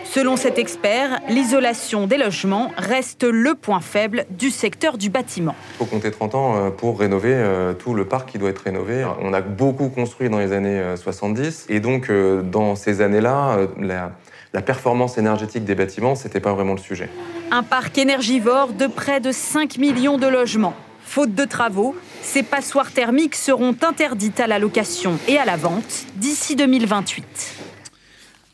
[0.04, 5.54] Selon cet expert, l'isolation des logements reste le point faible du secteur du bâtiment.
[5.74, 8.60] Il faut compter 30 ans euh, pour rénover euh, tout le parc qui doit être
[8.60, 9.04] rénové.
[9.20, 14.12] On a beaucoup construit dans les années 70 et donc dans ces années-là, la,
[14.52, 17.10] la performance énergétique des bâtiments, ce n'était pas vraiment le sujet.
[17.50, 20.74] Un parc énergivore de près de 5 millions de logements.
[21.04, 26.06] Faute de travaux, ces passoires thermiques seront interdites à la location et à la vente
[26.16, 27.65] d'ici 2028.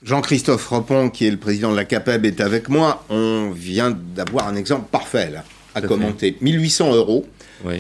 [0.05, 3.05] Jean-Christophe Repon, qui est le président de la CAPEB, est avec moi.
[3.09, 6.37] On vient d'avoir un exemple parfait là, à commenter.
[6.41, 7.27] 1800 euros.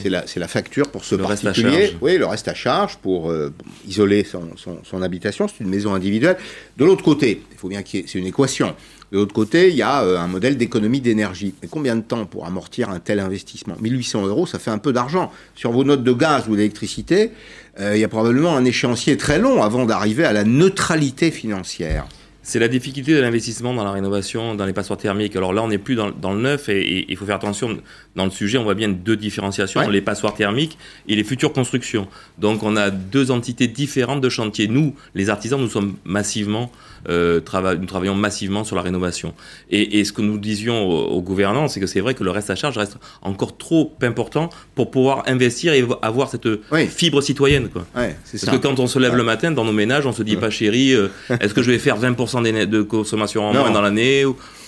[0.00, 1.68] C'est la, la, facture pour ce le particulier.
[1.68, 1.98] Reste à charge.
[2.02, 3.52] Oui, le reste à charge pour euh,
[3.85, 5.48] isoler son, son, son habitation.
[5.48, 6.37] C'est une maison individuelle.
[6.76, 8.76] De l'autre côté, il faut bien qu'il y ait, c'est une équation.
[9.12, 11.53] De l'autre côté, il y a euh, un modèle d'économie d'énergie.
[11.61, 13.77] Mais combien de temps pour amortir un tel investissement?
[13.79, 15.31] 1800 euros, ça fait un peu d'argent.
[15.55, 17.31] Sur vos notes de gaz ou d'électricité,
[17.79, 22.07] euh, il y a probablement un échéancier très long avant d'arriver à la neutralité financière.
[22.44, 25.37] C'est la difficulté de l'investissement dans la rénovation, dans les passoires thermiques.
[25.37, 27.79] Alors là, on n'est plus dans, dans, le neuf et il faut faire attention.
[28.16, 29.92] Dans le sujet, on voit bien deux différenciations, ouais.
[29.92, 32.09] les passoires thermiques et les futures constructions.
[32.38, 34.68] Donc on a deux entités différentes de chantier.
[34.68, 36.72] Nous, les artisans, nous sommes massivement,
[37.08, 39.34] euh, trava nous travaillons massivement sur la rénovation.
[39.70, 42.30] Et, et ce que nous disions aux, aux gouvernants, c'est que c'est vrai que le
[42.30, 46.86] reste à charge reste encore trop important pour pouvoir investir et avoir cette oui.
[46.86, 47.68] fibre citoyenne.
[47.68, 47.84] Quoi.
[47.96, 48.52] Ouais, Parce ça.
[48.52, 50.92] que quand on se lève le matin dans nos ménages, on se dit pas chérie,
[50.94, 51.08] euh,
[51.40, 53.60] est-ce que je vais faire 20% de consommation en Non.
[53.60, 54.24] moins dans l'année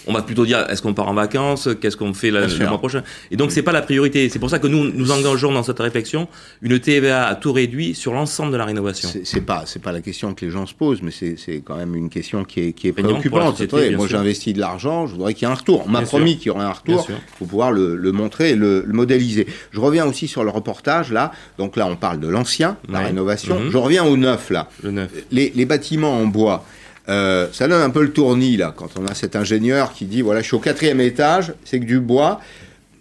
[0.06, 2.78] on va plutôt dire est-ce qu'on part en vacances, qu'est-ce qu'on fait la- le mois
[2.78, 3.02] prochain?
[3.30, 4.28] Et donc c'est pas la priorité.
[4.28, 6.28] C'est pour ça que nous nous engageons dans cette réflexion
[6.62, 9.08] une TVA à taux réduit sur l'ensemble de la rénovation.
[9.24, 11.76] C'est- pas, c'est pas la question que les gens se posent, mais c'est c'est quand
[11.76, 13.40] même une question qui est, qui est préoccupante.
[13.52, 15.82] société, bien moi, j'investis de l'argent, je voudrais qu'il y ait un retour.
[15.86, 17.06] On m'a promis qu'il y aurait un retour.
[17.10, 19.46] Il faut pouvoir le, le montrer et le, le modéliser.
[19.72, 21.32] Je reviens aussi sur le reportage là.
[21.58, 23.58] Donc là, on parle de l'ancien, la rénovation.
[23.60, 23.70] Mhm.
[23.70, 24.68] Je reviens au neuf là.
[24.82, 25.10] Le neuf.
[25.30, 26.64] Les, les bâtiments en bois.
[27.08, 30.22] Euh, ça donne un peu le tournis là quand on a cet ingénieur qui dit
[30.22, 32.40] voilà je suis au quatrième étage c'est que du bois.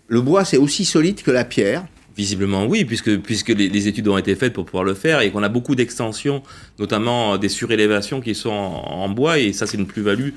[0.08, 1.86] Le bois c'est aussi solide que la pierre.
[2.16, 5.32] Visiblement oui, puisque, puisque les, les études ont été faites pour pouvoir le faire et
[5.32, 6.44] qu'on a beaucoup d'extensions,
[6.78, 10.30] notamment euh, des surélévations qui sont en, en bois et ça c'est une plus-value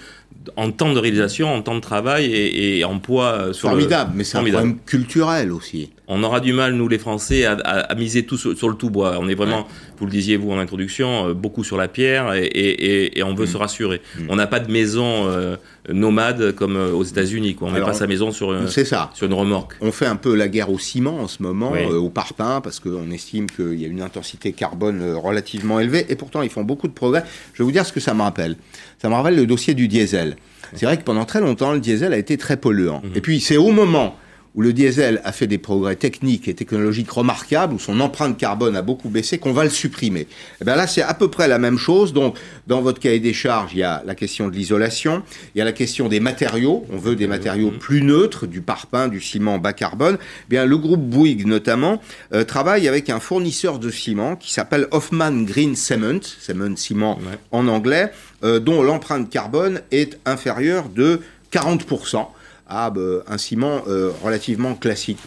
[0.57, 4.12] en temps de réalisation, en temps de travail et, et en poids euh, sur formidable
[4.12, 4.18] le...
[4.18, 7.79] mais c'est un problème culturel aussi On aura du mal, nous les Français, à, à,
[7.81, 9.16] à miser tout sur, sur le tout bois.
[9.21, 9.66] On est vraiment,
[9.99, 13.23] vous le disiez vous en introduction, euh, beaucoup sur la pierre et, et, et, et
[13.25, 13.49] on veut Mm.
[13.49, 14.01] se rassurer.
[14.19, 14.23] Mm.
[14.29, 15.57] On n'a pas de maison euh,
[15.92, 17.57] nomade comme euh, aux États-Unis.
[17.61, 19.75] On met Alors, pas sa maison sur, euh, c'est ça sur une remorque.
[19.81, 21.85] On fait un peu la guerre au ciment en ce moment, Oui.
[21.85, 26.42] au parpaing, parce qu'on estime qu'il y a une intensité carbone relativement élevée, et pourtant
[26.42, 27.25] ils font beaucoup de progrès.
[27.55, 28.57] Je vais vous dire ce que ça me rappelle.
[29.03, 30.37] Ça me rappelle le dossier du diesel.
[30.75, 33.01] C'est vrai que pendant très longtemps, le diesel a été très polluant.
[33.05, 33.11] Mhm.
[33.16, 34.16] Et puis c'est au moment
[34.57, 38.75] où le diesel a fait des progrès techniques et technologiques remarquables, où son empreinte carbone
[38.75, 40.27] a beaucoup baissé, qu'on va le supprimer.
[40.61, 42.12] Et bien là, c'est à peu près la même chose.
[42.14, 45.23] Donc, dans votre cahier des charges, il y a la question de l'isolation,
[45.55, 46.87] il y a la question des matériaux.
[46.90, 50.16] On veut des matériaux plus neutres, du parpaing, du ciment bas carbone.
[50.21, 52.01] Eh bien, le groupe Bouygues, notamment,
[52.33, 57.38] euh, travaille avec un fournisseur de ciment qui s'appelle Hoffman Green Cement, cement ciment Ouais.
[57.53, 58.11] en anglais,
[58.42, 61.21] euh, dont l'empreinte carbone est inférieure de
[61.53, 62.29] 40%
[62.68, 65.18] à bah, un ciment euh, relativement classique.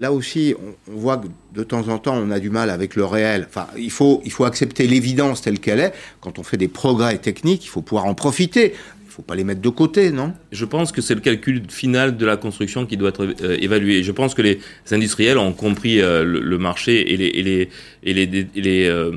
[0.00, 0.54] Là aussi,
[0.88, 3.46] on, voit que de temps en temps, on a du mal avec le réel.
[3.48, 5.92] Enfin, il faut, il faut accepter l'évidence telle qu'elle est.
[6.20, 8.72] Quand on fait des progrès techniques, il faut pouvoir en profiter.
[8.72, 10.32] Il ne faut pas les mettre de côté, non?
[10.50, 14.02] Je pense que c'est le calcul final de la construction qui doit être euh, évalué.
[14.02, 14.58] Je pense que les
[14.90, 17.68] industriels ont compris euh, le, marché et les,
[18.02, 19.12] et les, euh,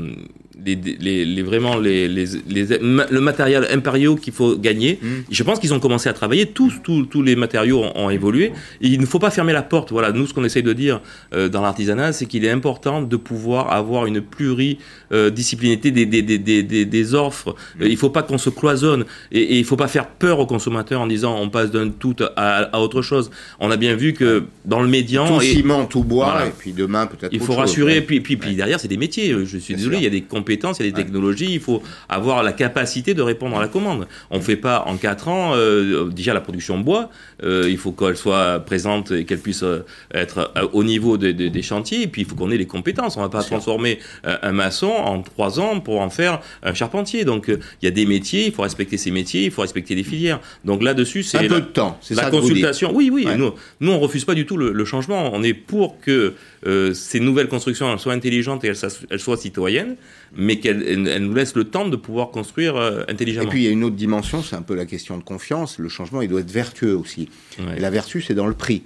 [0.65, 4.99] les, les, les- vraiment les, le matériel impériaux qu'il faut gagner.
[5.01, 5.07] Mm.
[5.29, 6.47] Je pense qu'ils ont commencé à travailler.
[6.47, 8.51] Tous, tous, tous les matériaux ont, ont évolué.
[8.81, 9.91] Et il ne faut pas fermer la porte.
[9.91, 11.01] Voilà, nous, ce qu'on essaye de dire
[11.33, 16.37] euh, dans l'artisanat, c'est qu'il est important de pouvoir avoir une pluridisciplinarité des, des, des,
[16.63, 17.55] des, des, offres.
[17.81, 19.05] Euh, il ne faut pas qu'on se cloisonne.
[19.31, 21.89] Et, et il ne faut pas faire peur aux consommateurs en disant on passe d'un
[21.89, 23.29] tout à, à autre chose.
[23.59, 25.27] On a bien vu que dans le médian.
[25.27, 26.47] Tout et- ciment, tout bois, Voilà.
[26.47, 28.01] et puis demain peut-être il faut chose, rassurer, ouais.
[28.01, 29.33] puis, puis, puis derrière, c'est des métiers.
[29.45, 30.01] Je suis Bien désolé, sûr.
[30.01, 32.53] il y a des, comp- compétences, il y a des technologies, il faut avoir la
[32.53, 34.07] capacité de répondre à la commande.
[34.31, 37.09] On ne fait pas en 4 ans, euh, déjà la production bois,
[37.43, 41.47] euh, il faut qu'elle soit présente et qu'elle puisse euh, être au niveau de- de-
[41.49, 43.17] des chantiers, et puis il faut qu'on ait les compétences.
[43.17, 47.25] On ne va pas transformer un maçon en 3 ans pour en faire un charpentier.
[47.25, 50.03] Donc il y a des métiers, il faut respecter ces métiers, il faut respecter les
[50.03, 50.39] filières.
[50.63, 52.49] Donc là-dessus, c'est Un peu la- de temps, c'est la ça que vous dites.
[52.51, 52.91] consultation.
[52.93, 53.25] Oui, oui.
[53.25, 53.37] Ouais.
[53.37, 55.31] Nous, nous, on refuse pas du tout le, le changement.
[55.33, 56.33] On est pour que
[56.67, 58.67] euh, ces nouvelles constructions soient intelligentes et
[59.09, 59.95] elles, soient citoyennes,
[60.35, 63.49] mais elles- elles nous laissent le temps de pouvoir construire euh, Et intelligemment.
[63.49, 65.77] puis il y a une autre dimension, c'est un peu la question de confiance.
[65.79, 67.29] Le changement, il doit être vertueux aussi.
[67.75, 68.83] Et la vertu, c'est dans le prix.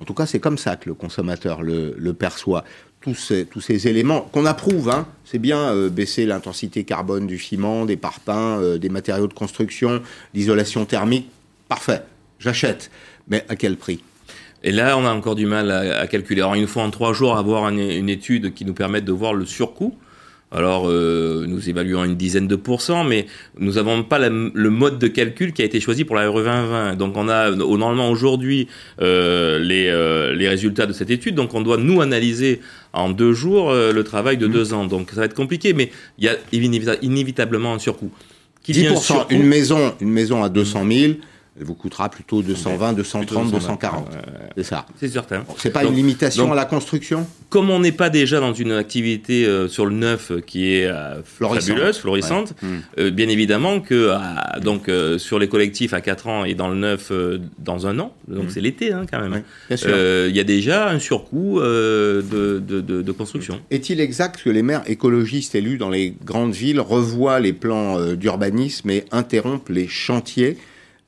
[0.00, 2.64] En tout cas, c'est comme ça que le consommateur le, le perçoit.
[3.00, 7.38] Tous ces, tous ces éléments qu'on approuve, hein, c'est bien euh, baisser l'intensité carbone du
[7.38, 10.02] ciment, des parpaings, euh, des matériaux de construction,
[10.34, 11.28] l'isolation thermique,
[11.68, 12.02] parfait,
[12.38, 12.90] j'achète.
[13.28, 14.02] Mais à quel prix?
[14.64, 16.40] Et là, on a encore du mal à, à calculer.
[16.40, 19.12] Alors, il nous faut en trois jours avoir une, une étude qui nous permette de
[19.12, 19.96] voir le surcoût.
[20.50, 23.26] Alors, euh, nous évaluons une dizaine de pourcents, mais
[23.58, 26.42] nous n'avons pas la- le mode de calcul qui a été choisi pour la RE
[26.42, 26.96] 2020.
[26.96, 28.66] Donc, on a au- normalement aujourd'hui
[29.02, 31.34] euh, les, euh, les résultats de cette étude.
[31.34, 32.60] Donc, on doit nous analyser
[32.94, 34.40] en deux jours euh, le travail Mmh.
[34.40, 34.86] de deux ans.
[34.86, 38.10] Donc, ça va être compliqué, mais il y a inévita- inévitablement un surcoût.
[38.62, 41.12] Qu'il y ait un 10%, surcoût- une maison, une maison à 200 000,
[41.58, 44.08] elle vous coûtera plutôt 220, 230, 240.
[44.56, 44.86] C'est ça.
[44.98, 45.44] C'est certain.
[45.56, 47.26] C'est pas Donc- une limitation donc, à la construction?
[47.50, 51.22] Comme on n'est pas déjà dans une activité euh, sur le neuf qui est euh,
[51.24, 51.68] Florissante.
[51.76, 52.68] fabuleuse, florissante, Ouais.
[52.68, 52.80] Mm.
[52.98, 56.68] euh, bien évidemment que à- donc euh, sur les collectifs à 4 ans et dans
[56.68, 58.50] le neuf euh, dans un an, donc Mm.
[58.50, 59.42] c'est l'été hein, quand même.
[59.86, 63.60] euh, Il y a déjà un surcoût euh, de, de, de- de construction.
[63.70, 68.14] Est-il exact que les maires écologistes élus dans les grandes villes revoient les plans euh,
[68.14, 70.58] d'urbanisme et interrompent les chantiers?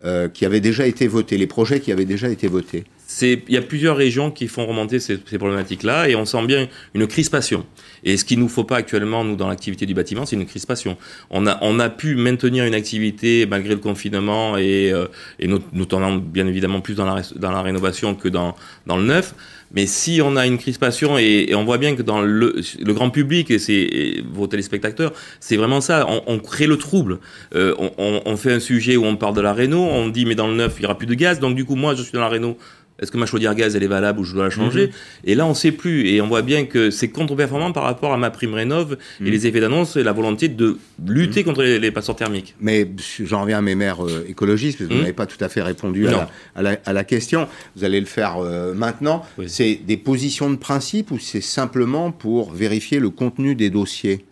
[0.03, 2.85] Euh, qui avaient déjà été votés, les projets qui avaient déjà été votés
[3.21, 6.69] Il y a plusieurs régions qui font remonter ces, ces problématiques-là et on sent bien
[6.95, 7.67] une crispation.
[8.03, 10.97] Et ce qu'il nous faut pas actuellement, nous, dans l'activité du bâtiment, c'est une crispation.
[11.29, 15.07] On a, on a pu maintenir une activité malgré le confinement et, euh,
[15.39, 18.97] et nous, nous tournons bien évidemment plus dans la, dans la rénovation que dans, dans
[18.97, 19.35] le neuf.
[19.73, 23.51] Mais si on a une crispation et, on voit bien que dans le, grand public
[23.51, 26.07] et, c'est, vos téléspectateurs, c'est vraiment ça.
[26.27, 27.19] On, crée le trouble.
[27.55, 30.49] Euh, on, fait un sujet où on parle de la réno, on dit mais dans
[30.49, 31.41] le neuf il y aura plus de gaz.
[31.41, 32.57] Donc du coup moi je suis dans la réno.
[33.01, 34.93] Est-ce que ma chaudière gaz elle est valable ou je dois la changer Mhm.
[35.25, 38.17] Et là on sait plus et on voit bien que c'est contre-performant par rapport à
[38.17, 39.27] ma prime rénov Mhm.
[39.27, 42.55] et les effets d'annonce et la volonté de lutter contre les, les passeurs thermiques.
[42.61, 42.89] Mais
[43.25, 45.63] j'en reviens à mes maires euh, écologistes, parce que vous n'avez pas tout à fait
[45.63, 47.49] répondu à la, à la- à la question.
[47.77, 49.25] Vous allez le faire euh, maintenant.
[49.47, 54.25] C'est des positions de principe ou c'est simplement pour vérifier le contenu des dossiers?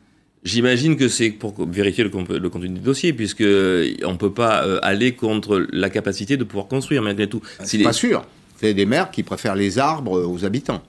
[0.45, 4.79] J'imagine que c'est pour vérifier le, contenu du dossier, puisque euh, on peut pas euh,
[4.83, 7.43] aller contre la capacité de pouvoir construire malgré tout.
[7.65, 8.25] C'est pas sûr.
[8.61, 10.83] C'est des maires qui préfèrent les arbres aux habitants.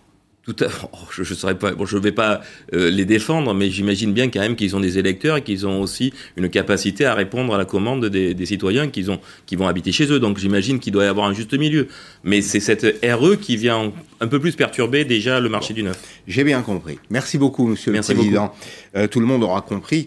[0.45, 2.41] Tout à oh, je, je saurais pas, bon, je vais pas
[2.73, 5.79] euh, les défendre, mais j'imagine bien quand même qu'ils ont des électeurs et qu'ils ont
[5.79, 9.67] aussi une capacité à répondre à la commande des, des citoyens qu'ils ont, qui vont
[9.67, 10.19] habiter chez eux.
[10.19, 11.87] Donc j'imagine qu'il doit y avoir un juste milieu.
[12.23, 16.01] Mais c'est cette RE qui vient un peu plus perturber déjà le marché du neuf.
[16.27, 16.97] J'ai bien compris.
[17.11, 18.53] Merci beaucoup, Monsieur Merci le Président.
[18.95, 20.05] Euh, tout le monde aura compris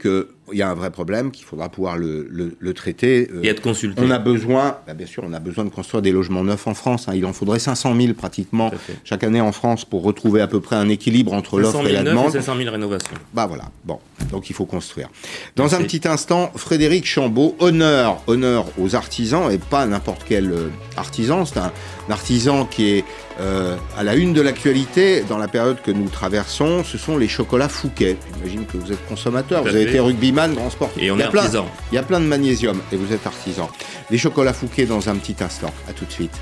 [0.53, 3.29] qu'il y a un vrai problème, qu'il faudra pouvoir le, le- le traiter.
[3.33, 4.01] Euh, Et être consulté.
[4.05, 6.75] On a besoin, bah, bien sûr, on a besoin de construire des logements neufs en
[6.75, 7.09] France.
[7.09, 7.13] hein.
[7.15, 8.71] Il en faudrait 500 000 pratiquement
[9.05, 11.93] chaque année en France pour retrouver à peu près un équilibre entre 500 l'offre et
[11.93, 12.33] 000 la et demande.
[12.33, 13.15] 500 000 rénovations.
[13.35, 13.99] Bah voilà, bon,
[14.31, 15.09] donc il faut construire.
[15.57, 20.69] Dans un petit instant, Frédéric Chambaud, honneur, honneur aux artisans, et pas n'importe quel euh,
[20.97, 21.73] artisan, c'est un,
[22.09, 23.05] un artisan qui est
[23.41, 27.29] euh, à la une de l'actualité dans la période que nous traversons, ce sont les
[27.29, 28.17] chocolats Fouquet.
[28.37, 31.03] J'imagine que vous êtes consommateur, vous avez été rugbyman, grand sportif.
[31.03, 31.67] Et on Il y a est plein- artisan.
[31.91, 33.69] Il y a plein de magnésium, et vous êtes artisan.
[34.11, 36.33] Les chocolats Fouquet dans un petit instant, à tout de suite.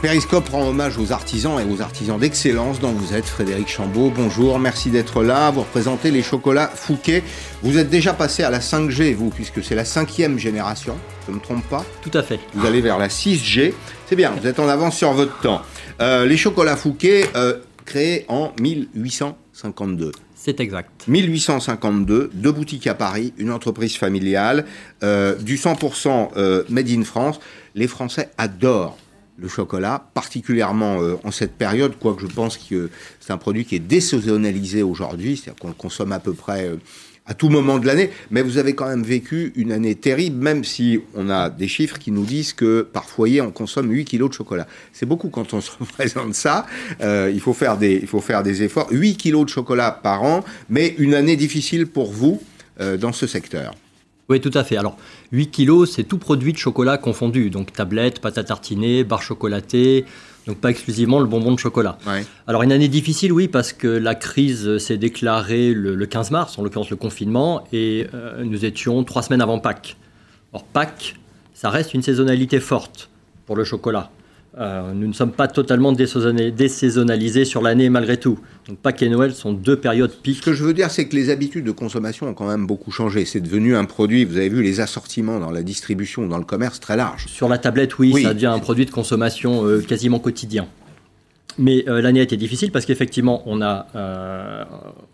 [0.00, 4.12] Périscope rend hommage aux artisans et aux artisans d'excellence dont vous êtes, Frédéric Chambaud.
[4.14, 5.50] Bonjour, merci d'être là.
[5.50, 7.24] Vous représentez les chocolats Fouquet.
[7.64, 11.38] Vous êtes déjà passé à la 5G, vous, puisque c'est la cinquième génération, je ne
[11.38, 12.38] me trompe pas Tout à fait.
[12.54, 13.74] Vous allez vers la 6G.
[14.06, 15.62] C'est bien, vous êtes en avance sur votre temps.
[16.00, 20.12] Euh, les chocolats Fouquet, euh, créés en 1852.
[20.36, 21.08] C'est exact.
[21.08, 24.64] 1852, deux boutiques à Paris, une entreprise familiale,
[25.02, 27.40] euh, du 100% euh, made in France.
[27.74, 28.96] Les Français adorent
[29.40, 33.76] le chocolat, particulièrement euh, en cette période, quoique je pense que c'est un produit qui
[33.76, 36.76] est désaisonnalisé aujourd'hui, c'est-à-dire qu'on le consomme à peu près euh,
[37.26, 40.64] à tout moment de l'année, mais vous avez quand même vécu une année terrible, même
[40.64, 44.30] si on a des chiffres qui nous disent que par foyer, on consomme 8 kilos
[44.30, 44.66] de chocolat.
[44.92, 46.66] C'est beaucoup quand on se représente ça,
[47.00, 48.88] euh, il, faut faire des, il faut faire des efforts.
[48.90, 52.40] 8 kilos de chocolat par an, mais une année difficile pour vous
[53.00, 53.74] dans ce secteur.
[54.28, 54.76] Oui, tout à fait.
[54.76, 54.96] Alors,
[55.32, 57.48] 8 kilos, c'est tout produit de chocolat confondu.
[57.48, 60.04] Donc, tablette, pâte à tartiner, barre chocolatée,
[60.46, 61.96] donc pas exclusivement le bonbon de chocolat.
[62.46, 66.62] Alors, une année difficile, oui, parce que la crise s'est déclarée le, 15 mars, en
[66.62, 69.96] l'occurrence le confinement, et euh, nous étions trois semaines avant Pâques.
[70.52, 71.16] Or, Pâques,
[71.54, 73.08] ça reste une saisonnalité forte
[73.46, 74.10] pour le chocolat.
[74.56, 78.38] Euh, nous ne sommes pas totalement désaisonnalisés sur l'année malgré tout.
[78.66, 80.38] Donc Pâques et Noël sont deux périodes piques.
[80.38, 82.90] Ce que je veux dire, c'est que les habitudes de consommation ont quand même beaucoup
[82.90, 83.24] changé.
[83.24, 86.80] C'est devenu un produit, vous avez vu les assortiments dans la distribution, dans le commerce,
[86.80, 87.26] très large.
[87.28, 90.66] Sur la tablette, oui, ça devient un produit de consommation euh, quasiment quotidien.
[91.58, 94.64] Mais euh, l'année a été difficile parce qu'effectivement, on n'a euh,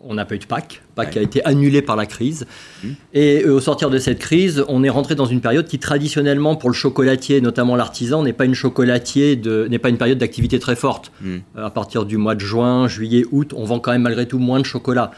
[0.01, 0.83] on pas eu de Pâques.
[0.95, 2.47] Pâques a été annulé par la crise.
[2.83, 2.89] Mmh.
[3.15, 6.55] Et euh, au sortir de cette crise, on est rentré dans une période qui, traditionnellement,
[6.57, 10.77] pour le chocolatier, notamment l'artisan, n'est pas une chocolatier, n'est pas une période d'activité très
[10.77, 11.11] forte.
[11.23, 11.39] Mmh.
[11.57, 14.61] À partir du mois de juin, juillet, août, on vend quand même malgré tout moins
[14.61, 15.11] de chocolat.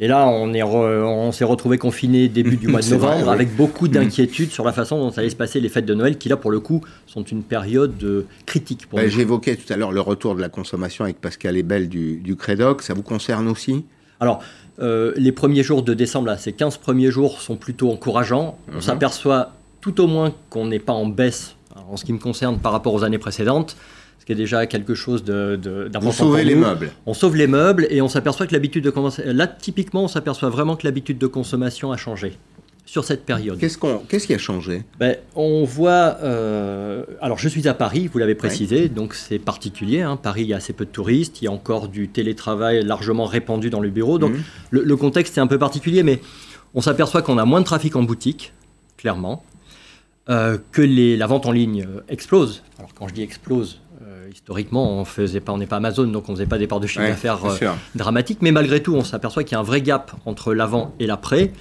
[0.00, 3.86] Et là, on, est on s'est retrouvé confiné début du mois de novembre avec beaucoup
[3.86, 3.90] mm.
[3.90, 6.50] d'inquiétudes sur la façon dont allait se passer les fêtes de Noël, qui là, pour
[6.50, 8.88] le coup, sont une période euh, critique.
[8.88, 12.18] Pour bah, J'évoquais tout à l'heure le retour de la consommation avec Pascal Ebel du,
[12.18, 12.82] du Crédoc.
[12.82, 13.84] Ça vous concerne aussi?
[14.20, 14.40] Alors,
[14.80, 18.56] euh, les premiers jours de décembre, là, ces 15 premiers jours sont plutôt encourageants.
[18.72, 18.80] On uh-huh.
[18.80, 21.56] s'aperçoit tout au moins qu'on n'est pas en baisse
[21.90, 23.76] en ce qui me concerne par rapport aux années précédentes
[24.28, 26.06] qui est déjà quelque chose d'important.
[26.06, 26.90] De, sauver les meubles.
[27.06, 29.32] On sauve les meubles et on s'aperçoit que l'habitude de consommation.
[29.34, 32.36] Là, typiquement, on s'aperçoit vraiment que l'habitude de consommation a changé
[32.84, 33.58] sur cette période.
[33.58, 34.82] Qu'est-ce, qu'on, qu'est-ce qui a changé?
[35.00, 36.18] Ben, On voit.
[36.22, 40.02] Euh, alors, je suis à Paris, vous l'avez précisé, donc c'est particulier.
[40.02, 40.18] Hein.
[40.22, 43.24] Paris, il y a assez peu de touristes, il y a encore du télétravail largement
[43.24, 44.18] répandu dans le bureau.
[44.18, 44.42] Donc, mhm.
[44.72, 46.20] le, contexte est un peu particulier, mais
[46.74, 48.52] on s'aperçoit qu'on a moins de trafic en boutique,
[48.98, 49.42] clairement.
[50.30, 52.62] Euh, que les, la vente en ligne euh, explose.
[52.78, 53.80] Alors quand je dis explose,
[54.32, 56.86] historiquement, on faisait pas, on n'est pas Amazon, donc on faisait pas des parts de
[56.86, 58.42] chiffre d'affaires euh, dramatiques.
[58.42, 61.52] Mais malgré tout, on s'aperçoit qu'il y a un vrai gap entre l'avant et l'après.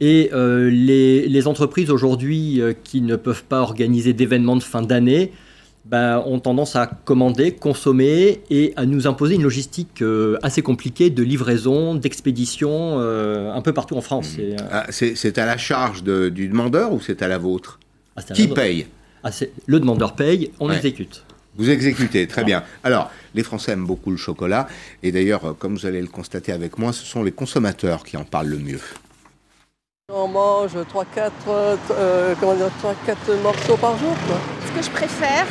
[0.00, 5.32] Et euh, les, entreprises aujourd'hui euh, qui ne peuvent pas organiser d'événements de fin d'année
[5.84, 10.04] ben, ont tendance à commander, consommer et à nous imposer une logistique
[10.42, 14.36] assez compliquée de livraison, d'expédition un peu partout en France.
[14.36, 14.56] Mmh.
[14.70, 17.80] Ah, c'est à la charge du demandeur ou c'est à la vôtre?
[18.16, 18.86] Ah, Qui paye?
[19.24, 19.30] Ah,
[19.66, 21.24] Le demandeur paye, on exécute.
[21.58, 22.62] Vous exécutez, très bien.
[22.84, 24.68] Alors, les Français aiment beaucoup le chocolat,
[25.02, 28.16] et d'ailleurs, euh, comme vous allez le constater avec moi, ce sont les consommateurs qui
[28.16, 28.80] en parlent le mieux.
[30.14, 32.36] On mange 3-4 euh,
[33.42, 34.14] morceaux par jour.
[34.66, 35.46] Ce que je préfère,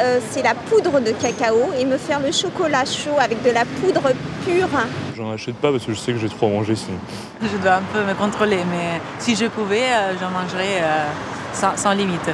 [0.00, 3.66] euh, c'est la poudre de cacao et me faire le chocolat chaud avec de la
[3.66, 4.14] poudre
[4.46, 4.68] pure.
[5.14, 6.98] J'en achète pas parce que je sais que j'ai trop à manger sinon.
[7.42, 10.82] Je dois un peu me contrôler, mais si je pouvais, j'en mangerais
[11.52, 12.30] sans limite.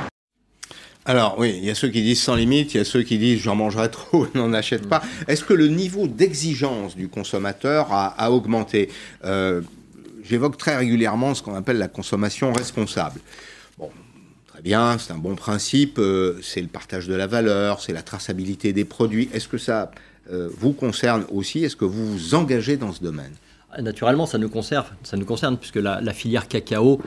[1.07, 3.19] Alors oui, il y a ceux qui disent sans limite, il y a ceux qui
[3.19, 5.03] disent j'en mangerai trop, n'en achète pas.
[5.29, 8.91] Est-ce que le niveau d'exigence du consommateur a, augmenté?
[9.25, 9.61] Euh,
[10.23, 13.21] J'évoque très régulièrement ce qu'on appelle la consommation responsable.
[13.77, 13.91] Bon,
[14.47, 18.01] très bien, c'est un bon principe, euh, c'est le partage de la valeur, c'est la
[18.01, 19.29] traçabilité des produits.
[19.35, 19.91] Est-ce que ça
[20.33, 21.63] euh, vous concerne aussi?
[21.63, 23.33] Est-ce que vous vous engagez dans ce domaine?
[23.79, 27.03] Naturellement, ça nous concerne, ça nous concerne puisque la filière cacao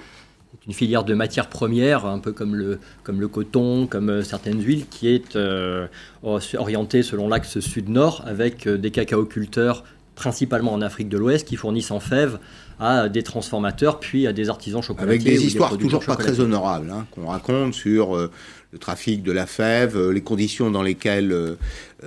[0.68, 4.62] une filière de matières premières, un peu comme le, comme le coton, comme euh, certaines
[4.62, 5.88] huiles, qui est euh,
[6.24, 9.86] orientée selon l'axe sud-nord, avec euh, des cacaoculteurs
[10.16, 12.40] principalement en Afrique de l'Ouest, qui fournissent en fèves
[12.80, 15.10] à des transformateurs, puis à des artisans chocolatiers.
[15.10, 19.46] Avec des histoires toujours pas très honorables, hein, qu'on raconte sur le trafic de la
[19.46, 21.58] fève, les conditions dans lesquelles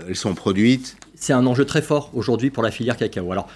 [0.09, 0.97] elles sont produites.
[1.15, 3.31] C'est un enjeu très fort aujourd'hui pour la filière cacao.
[3.31, 3.49] Alors,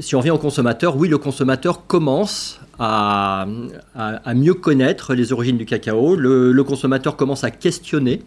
[0.00, 3.46] si on vient au consommateur, oui, le consommateur commence à,
[4.34, 6.16] mieux connaître les origines du cacao.
[6.16, 8.22] Le, consommateur commence à questionner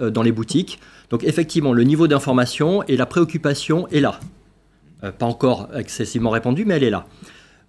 [0.00, 0.78] euh, dans les boutiques.
[1.10, 4.20] Donc effectivement, le niveau d'information et la préoccupation est là.
[5.04, 7.06] Euh, pas encore excessivement répandue, mais elle est là.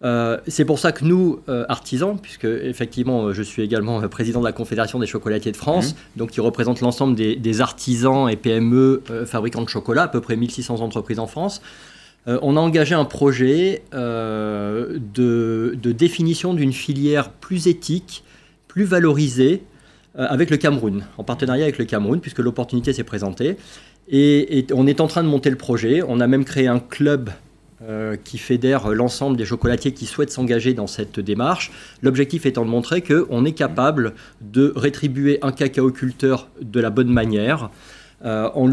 [0.01, 4.53] Euh, c'est pour ça que nous, artisans, puisque effectivement je suis également président de la
[4.53, 6.19] Confédération des chocolatiers de France, mmh.
[6.19, 10.37] donc qui représente l'ensemble des, des, artisans et PME fabricants de chocolat, à peu près
[10.37, 11.61] 1600 entreprises en France,
[12.27, 18.23] euh, on a engagé un projet euh, de, définition d'une filière plus éthique,
[18.67, 19.63] plus valorisée
[20.17, 23.57] euh, avec le Cameroun, en partenariat avec le Cameroun, puisque l'opportunité s'est présentée.
[24.09, 26.01] Et, on est en train de monter le projet.
[26.07, 27.29] On a même créé un club
[28.25, 31.71] qui fédère l'ensemble des chocolatiers qui souhaitent s'engager dans cette démarche.
[32.01, 37.69] L'objectif étant de montrer qu'on est capable de rétribuer un cacaoculteur de la bonne manière,
[38.25, 38.67] euh, en,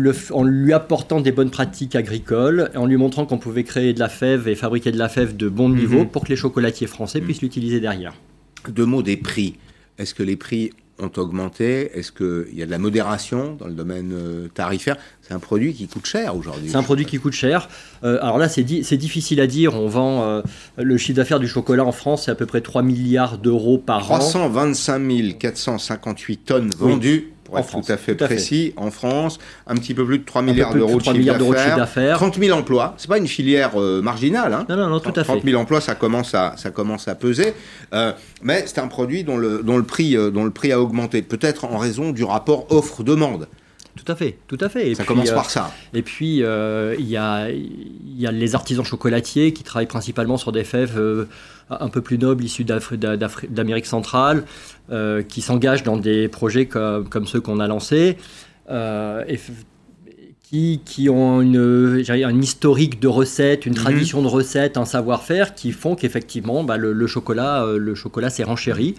[0.44, 4.48] lui apportant des bonnes pratiques agricoles, en lui montrant qu'on pouvait créer de la fève
[4.48, 6.08] et fabriquer de la fève de bon niveau mhm.
[6.08, 7.46] pour que les chocolatiers français puissent mhm.
[7.46, 8.14] l'utiliser derrière.
[8.68, 9.56] Deux mots des prix.
[9.98, 11.96] Est-ce que les prix ont augmenté?
[11.96, 14.96] Est-ce qu'il y a de la modération dans le domaine euh, tarifaire?
[15.22, 16.70] C'est un produit qui coûte cher aujourd'hui.
[16.70, 17.68] C'est un produit qui coûte cher.
[18.02, 19.74] Euh, alors là, c'est di- c'est difficile à dire.
[19.74, 20.42] On vend euh,
[20.76, 24.10] le chiffre d'affaires du chocolat en France, c'est à peu près 3 milliards d'euros par
[24.10, 24.18] an.
[24.18, 27.26] 325 458 tonnes Oui.
[27.46, 28.34] Pour En être France, tout à fait tout à fait.
[28.34, 29.38] précis, en France.
[29.66, 31.76] Un petit peu plus de 3 peu milliards d'euros de, 3 chiffre d'affaires.
[31.76, 32.16] d'affaires.
[32.16, 32.94] 30 000 emplois.
[32.98, 34.52] C'est pas une filière euh, marginale.
[34.52, 34.66] Hein.
[34.68, 35.50] Non, non, non, tout à 30 fait.
[35.50, 37.54] 000 emplois, ça commence à, ça commence à peser.
[37.94, 40.80] Euh, mais c'est un produit dont le, dont, le prix, euh, dont le prix a
[40.80, 41.22] augmenté.
[41.22, 43.48] Peut-être en raison du rapport offre-demande.
[43.96, 44.90] Tout à fait, tout à fait.
[44.90, 45.72] Et Ça puis, commence euh, par ça.
[45.94, 50.36] Et puis, euh, il y, a, il y a les artisans chocolatiers qui travaillent principalement
[50.36, 51.24] sur des fèves euh,
[51.70, 54.44] un peu plus nobles issues d'Amérique centrale,
[54.90, 58.16] euh, qui s'engagent dans des projets comme, comme ceux qu'on a lancés,
[58.70, 59.40] euh, et
[60.42, 63.78] qui, qui ont une, une historique de recettes, une Mhm.
[63.82, 68.44] tradition de recettes, un savoir-faire qui font qu'effectivement, bah, le, le chocolat, le chocolat s'est
[68.44, 68.94] renchéri.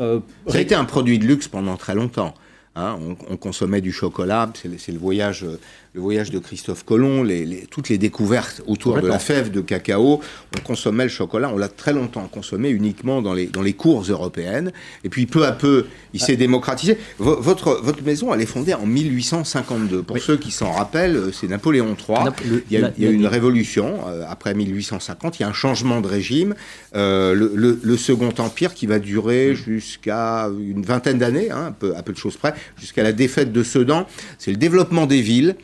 [0.00, 2.32] Euh, Ça a été un produit de luxe pendant très longtemps.
[2.74, 2.98] Hein.
[3.00, 5.58] on, on consommait du chocolat, c'est le, c'est le voyage, euh,
[5.94, 9.60] le voyage de Christophe Colomb, les- les- toutes les découvertes autour de la fève de
[9.60, 10.22] cacao.
[10.56, 14.02] On consommait le chocolat, on l'a très longtemps consommé uniquement dans les, dans les cours
[14.08, 14.72] européennes.
[15.04, 15.84] Et puis peu à peu,
[16.14, 16.96] il s'est démocratisé.
[17.18, 20.02] Vo- votre, votre maison, elle est fondée en 1852.
[20.02, 22.24] Pour ceux qui s'en rappellent, euh, c'est Napoléon III.
[22.24, 25.40] Nap- le- il y a, la- il y a la- une révolution euh, après 1850.
[25.40, 26.54] Il y a un changement de régime.
[26.96, 31.94] Euh, le, le- le Second Empire qui va durer jusqu'à une vingtaine d'années, hein, peu,
[31.96, 34.06] à peu de choses près, jusqu'à la défaite de Sedan.
[34.38, 35.54] C'est le développement des villes.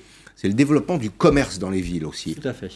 [0.41, 2.37] C'est le développement du commerce dans les villes aussi.
[2.37, 2.71] Tout à fait.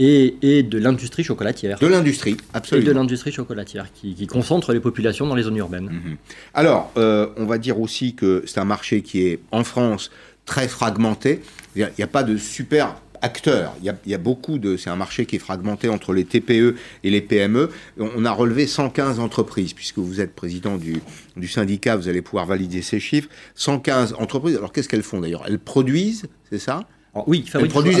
[0.00, 1.78] Et, et de l'industrie chocolatière.
[1.78, 2.88] De l'industrie, Et absolument.
[2.88, 6.16] de l'industrie chocolatière qui, qui concentre les populations dans les zones urbaines.
[6.52, 10.10] Alors, euh, on va dire aussi que c'est un marché qui est, en France,
[10.46, 11.42] très fragmenté.
[11.76, 13.76] Il n'y a, pas de super acteurs.
[13.78, 14.76] Il y a, il y a beaucoup de...
[14.76, 17.70] C'est un marché qui est fragmenté entre les TPE et les PME.
[18.00, 21.00] On on a relevé 115 entreprises, puisque vous êtes président du,
[21.36, 23.28] du syndicat, vous allez pouvoir valider ces chiffres.
[23.54, 24.56] 115 entreprises.
[24.56, 25.44] Alors, qu'est-ce qu'elles font d'ailleurs?
[25.46, 26.80] Elles produisent, c'est ça?
[27.26, 27.44] Oui,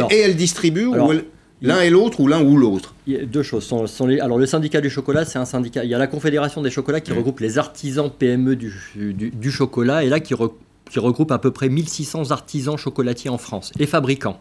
[0.00, 1.24] alors- et elles distribuent alors, ou elles-
[1.62, 2.94] l'un et l'autre ou l'un ou l'autre?
[3.06, 3.64] Il y a deux choses.
[3.64, 5.84] Sont- sont les- alors le syndicat du chocolat, c'est un syndicat.
[5.84, 9.50] Il y a la Confédération des chocolats qui regroupe les artisans PME du, du- du
[9.50, 10.52] chocolat et là qui, re-
[10.90, 14.38] qui regroupe à peu près 1600 artisans chocolatiers en France et fabricants.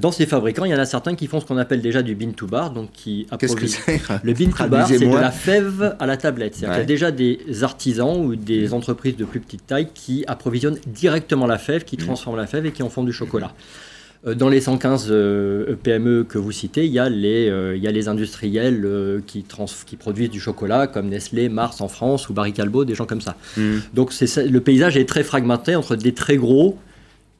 [0.00, 2.14] Dans ces fabricants, il y en a certains qui font ce qu'on appelle déjà du
[2.16, 5.14] bean to bar, donc qui Qu'est-ce que approvi- c'est Le bean to bar, c'est de
[5.14, 6.56] la fève à la tablette.
[6.56, 6.84] C'est-à-dire Ouais.
[6.84, 10.78] qu'il y a déjà des artisans ou des entreprises de plus petite taille qui approvisionnent
[10.86, 11.84] directement la fève, Mmh.
[11.84, 13.52] qui transforment la fève et qui en font du chocolat.
[14.26, 17.82] Euh, Dans les 115 euh, PME que vous citez, il y a les, euh, il
[17.82, 21.86] y a les industriels euh, qui, trans- qui produisent du chocolat, comme Nestlé, Mars en
[21.88, 23.36] France ou Barry Callebaut, des gens comme ça.
[23.94, 26.76] Donc le paysage est très fragmenté entre des très gros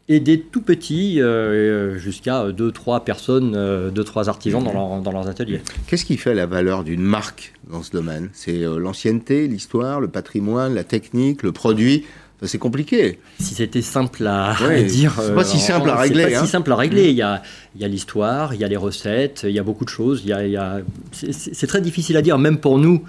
[0.08, 3.56] et des tout petits, euh, jusqu'à 2-3 personnes,
[3.92, 5.60] 2-3 artisans dans, leur- dans leurs ateliers.
[5.88, 8.28] Qu'est-ce qui fait la valeur d'une marque dans ce domaine?
[8.32, 12.04] C'est euh, l'ancienneté, l'histoire, le patrimoine, la technique, le produit?
[12.38, 13.18] Enfin, C'est compliqué.
[13.40, 15.12] Si c'était simple à, à Ouais, dire.
[15.20, 16.44] c'est pas si simple à c'est régler, pas hein.
[16.44, 17.08] si simple à régler.
[17.08, 17.42] Il y a,
[17.74, 20.20] il y a l'histoire, il y a les recettes, il y a beaucoup de choses.
[20.22, 20.82] Il y a, il y a-
[21.12, 23.02] c'est très difficile à dire, même pour nous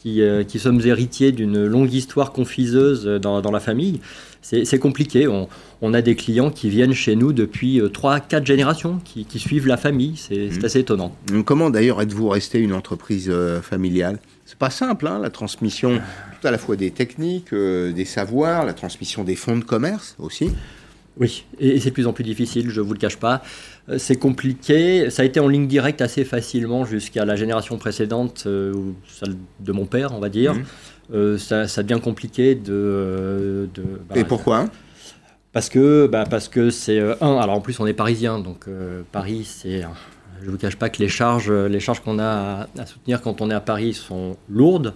[0.00, 4.00] qui, euh, qui sommes héritiers d'une longue histoire confiseuse dans, dans la famille.
[4.42, 5.28] C'est compliqué.
[5.28, 5.48] On,
[5.82, 9.76] on a des clients qui viennent chez nous depuis 3-4 générations, qui, qui suivent la
[9.76, 10.16] famille.
[10.16, 11.14] C'est c'est assez étonnant.
[11.44, 14.18] Comment d'ailleurs êtes-vous resté une entreprise euh, familiale?
[14.46, 16.00] C'est pas simple, hein, la transmission
[16.40, 20.16] tout à la fois des techniques, euh, des savoirs, la transmission des fonds de commerce
[20.18, 20.50] aussi.
[21.18, 23.42] Oui, et, c'est de plus en plus difficile, je ne vous le cache pas.
[23.88, 25.10] Euh, C'est compliqué.
[25.10, 28.72] Ça a été en ligne directe assez facilement jusqu'à la génération précédente, euh,
[29.08, 30.54] celle de mon père, on va dire.
[30.54, 30.64] Mhm.
[31.12, 33.68] Euh, ça, ça devient compliqué de.
[33.74, 34.66] de bah, Et pourquoi?
[35.52, 37.36] Parce que bah, parce que c'est un.
[37.36, 39.82] Alors en plus, on est parisien, donc euh, Paris, c'est.
[40.40, 43.42] Je ne vous cache pas que les charges, les charges qu'on a à, soutenir quand
[43.42, 44.94] on est à Paris sont lourdes.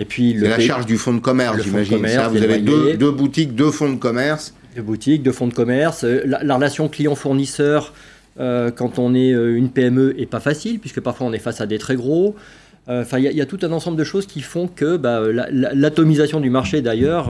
[0.00, 2.04] Et puis le la charge du fonds de commerce, j'imagine.
[2.08, 2.26] ça.
[2.26, 4.54] Vous avez deux boutiques, deux fonds de commerce.
[4.74, 6.04] De boutiques, de fonds de commerce.
[6.04, 7.92] Euh, La, la relation client-fournisseur,
[8.40, 11.60] euh, quand on est euh, une PME, est pas facile, puisque parfois on est face
[11.60, 12.34] à des très gros.
[12.88, 16.40] Il y, a- tout un ensemble de choses qui font que bah, la- la- l'atomisation
[16.40, 17.26] du marché, d'ailleurs,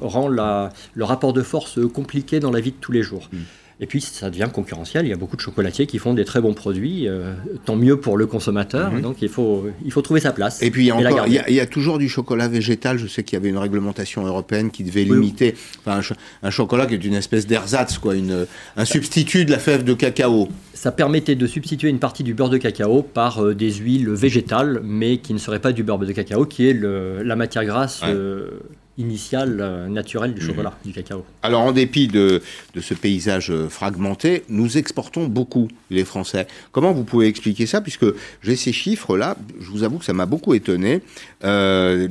[0.00, 3.28] rend le rapport de force compliqué dans la vie de tous les jours.
[3.30, 3.36] Mm.
[3.80, 5.04] Et puis, ça devient concurrentiel.
[5.04, 7.08] Il y a beaucoup de chocolatiers qui font des très bons produits.
[7.08, 7.32] euh,
[7.64, 8.92] tant mieux pour le consommateur.
[8.92, 9.00] Mhm.
[9.02, 10.62] Donc, il faut, il faut trouver sa place.
[10.62, 12.46] Et puis il y, a encore, il, y a, il y a toujours du chocolat
[12.48, 12.98] végétal.
[12.98, 16.50] Je sais qu'il y avait une réglementation européenne qui devait limiter enfin, un, cho- un
[16.50, 18.46] chocolat qui est une espèce d'ersatz, quoi, une,
[18.76, 20.48] un substitut de la fève de cacao.
[20.72, 24.80] Ça permettait de substituer une partie du beurre de cacao par euh, des huiles végétales,
[24.84, 28.02] mais qui ne seraient pas du beurre de cacao, qui est le- la matière grasse
[28.02, 28.08] Ouais.
[28.12, 28.50] euh,
[28.96, 30.46] initial, euh, naturel du Mhm.
[30.48, 31.24] chocolat, du cacao.
[31.42, 32.42] Alors, en dépit de,
[32.74, 36.46] de ce paysage euh, fragmenté, nous exportons beaucoup, les Français.
[36.72, 37.80] Comment vous pouvez expliquer ça?
[37.80, 38.06] Puisque
[38.42, 41.02] j'ai ces chiffres-là, je vous avoue que ça m'a beaucoup étonné.
[41.42, 42.06] Euh,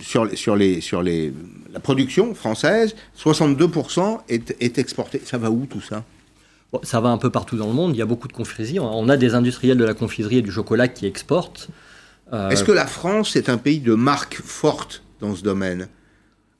[0.00, 1.32] sur, sur, les, sur les,
[1.72, 5.20] la production française, 62% est, est exportée.
[5.24, 6.04] Ça va où tout ça?
[6.72, 8.80] Bon, ça va un peu partout dans le monde, il y a beaucoup de confiseries.
[8.80, 11.68] On a des industriels de la confiserie et du chocolat qui exportent.
[12.32, 15.88] Euh, Est-ce que la France est un pays de marques fortes dans ce domaine?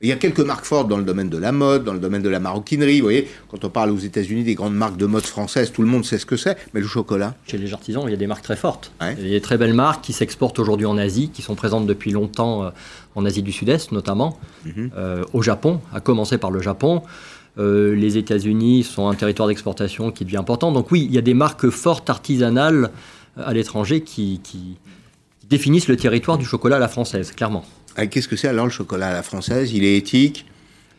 [0.02, 2.20] Il y a quelques marques fortes dans le domaine de la mode, dans le domaine
[2.20, 2.98] de la maroquinerie.
[2.98, 5.88] Vous voyez, quand on parle aux États-Unis des grandes marques de mode françaises, tout le
[5.88, 6.54] monde sait ce que c'est.
[6.74, 8.92] Mais le chocolat Chez les artisans, il y a des marques très fortes.
[9.00, 11.86] Il y a des très belles marques qui s'exportent aujourd'hui en Asie, qui sont présentes
[11.86, 12.70] depuis longtemps euh,
[13.14, 14.38] en Asie du Sud-Est notamment,
[14.76, 17.02] euh, au Japon, à commencer par le Japon.
[17.56, 20.72] Euh, les États-Unis sont un territoire d'exportation qui devient important.
[20.72, 22.90] Donc oui, il y a des marques fortes artisanales
[23.38, 24.42] à l'étranger qui
[25.48, 27.64] définissent le territoire du chocolat à la française, clairement.
[27.96, 29.72] Ah, Qu'est-ce que c'est alors le chocolat à la française?
[29.72, 30.46] Il est éthique?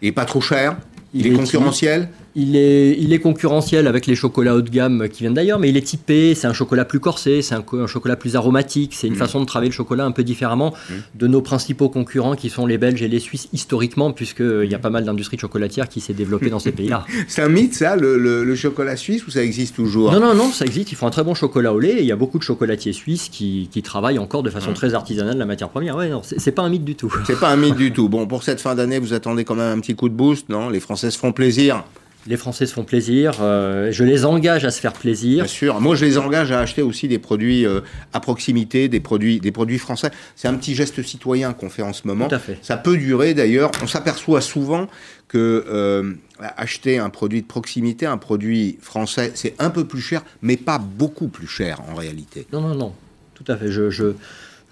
[0.01, 0.77] Il est pas trop cher?
[1.13, 2.09] Il, est, concurrentiel?
[2.39, 5.69] Il est, il est concurrentiel avec les chocolats haut de gamme qui viennent d'ailleurs, mais
[5.69, 8.93] il est typé, c'est un chocolat plus corsé, c'est un, co- un chocolat plus aromatique,
[8.93, 9.17] c'est une Mm.
[9.17, 10.71] façon de travailler le chocolat un peu différemment
[11.15, 14.77] de nos principaux concurrents qui sont les Belges et les Suisses historiquement, puisqu'il y a
[14.77, 17.05] pas mal d'industries chocolatières qui s'est développée dans ces pays-là.
[17.27, 20.11] C'est un mythe ça, le, le- le chocolat suisse, ou ça existe toujours?
[20.11, 22.05] Non, non, non, ça existe, ils font un très bon chocolat au lait, et il
[22.07, 24.75] y a beaucoup de chocolatiers suisses qui, qui travaillent encore de façon Mm.
[24.75, 25.95] très artisanale la matière première.
[25.95, 27.11] Ouais, non, c'est pas un mythe du tout.
[27.25, 28.09] C'est pas un mythe du tout.
[28.09, 30.69] Bon, pour cette fin d'année, vous attendez quand même un petit coup de boost, non?
[30.69, 31.83] Les Français se font plaisir.
[32.27, 35.45] Les Français se font plaisir, euh, je les engage à se faire plaisir.
[35.45, 35.79] Bien sûr.
[35.79, 37.79] Moi, je les engage à acheter aussi des produits euh,
[38.11, 40.11] à proximité, des produits, des produits français.
[40.35, 42.27] C'est un petit geste citoyen qu'on fait en ce moment.
[42.27, 42.57] Tout à fait.
[42.61, 43.71] Ça peut durer d'ailleurs.
[43.81, 44.87] On s'aperçoit souvent
[45.29, 46.13] que euh,
[46.57, 50.79] acheter un produit de proximité, un produit français, c'est un peu plus cher, mais pas
[50.79, 52.45] beaucoup plus cher en réalité.
[52.51, 52.93] Non, non, non,
[53.35, 53.71] tout à fait.
[53.71, 54.13] Je, je,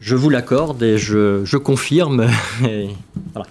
[0.02, 2.28] je vous l'accorde et je, je confirme.
[2.68, 2.90] Et
[3.34, 3.48] voilà.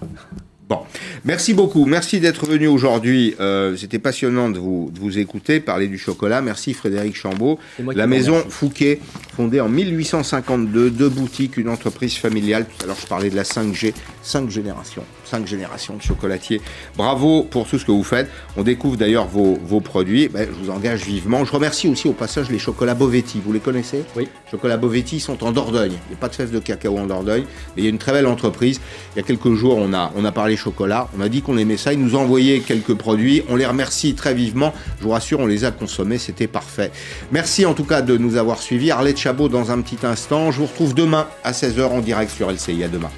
[0.67, 0.79] Bon,
[1.23, 1.85] merci beaucoup.
[1.85, 3.35] Merci d'être venu aujourd'hui.
[3.39, 6.41] Euh, C'était passionnant de vous, de vous écouter, parler du chocolat.
[6.41, 7.59] Merci Frédéric Chambaud.
[7.79, 8.49] La maison remercie.
[8.51, 8.99] Fouquet,
[9.35, 12.65] fondée en 1852, deux boutiques, une entreprise familiale.
[12.65, 13.93] Tout à l'heure, je parlais de la 5G,
[14.23, 16.61] cinq générations, cinq générations de chocolatiers.
[16.97, 18.29] Bravo pour tout ce que vous faites.
[18.57, 20.27] On découvre d'ailleurs vos, vos produits.
[20.27, 21.45] Ben, je vous engage vivement.
[21.45, 23.41] Je remercie aussi au passage les chocolats Bovetti.
[23.43, 24.03] Vous les connaissez?
[24.15, 24.27] Oui.
[24.49, 25.93] Chocolats Bovetti sont en Dordogne.
[26.07, 27.45] Il n'y a pas de fèves de cacao en Dordogne,
[27.75, 28.79] mais il y a une très belle entreprise.
[29.15, 31.07] Il y a quelques jours, on a, on a parlé chocolat.
[31.17, 31.93] On a dit qu'on aimait ça.
[31.93, 33.43] Ils nous ont envoyé quelques produits.
[33.49, 34.73] On les remercie très vivement.
[34.99, 36.17] Je vous rassure, on les a consommés.
[36.17, 36.91] C'était parfait.
[37.31, 38.91] Merci en tout cas de nous avoir suivis.
[38.91, 40.51] Arlette Chabot dans un petit instant.
[40.51, 42.83] Je vous retrouve demain à 16h en direct sur LCI.
[42.83, 43.09] À demain.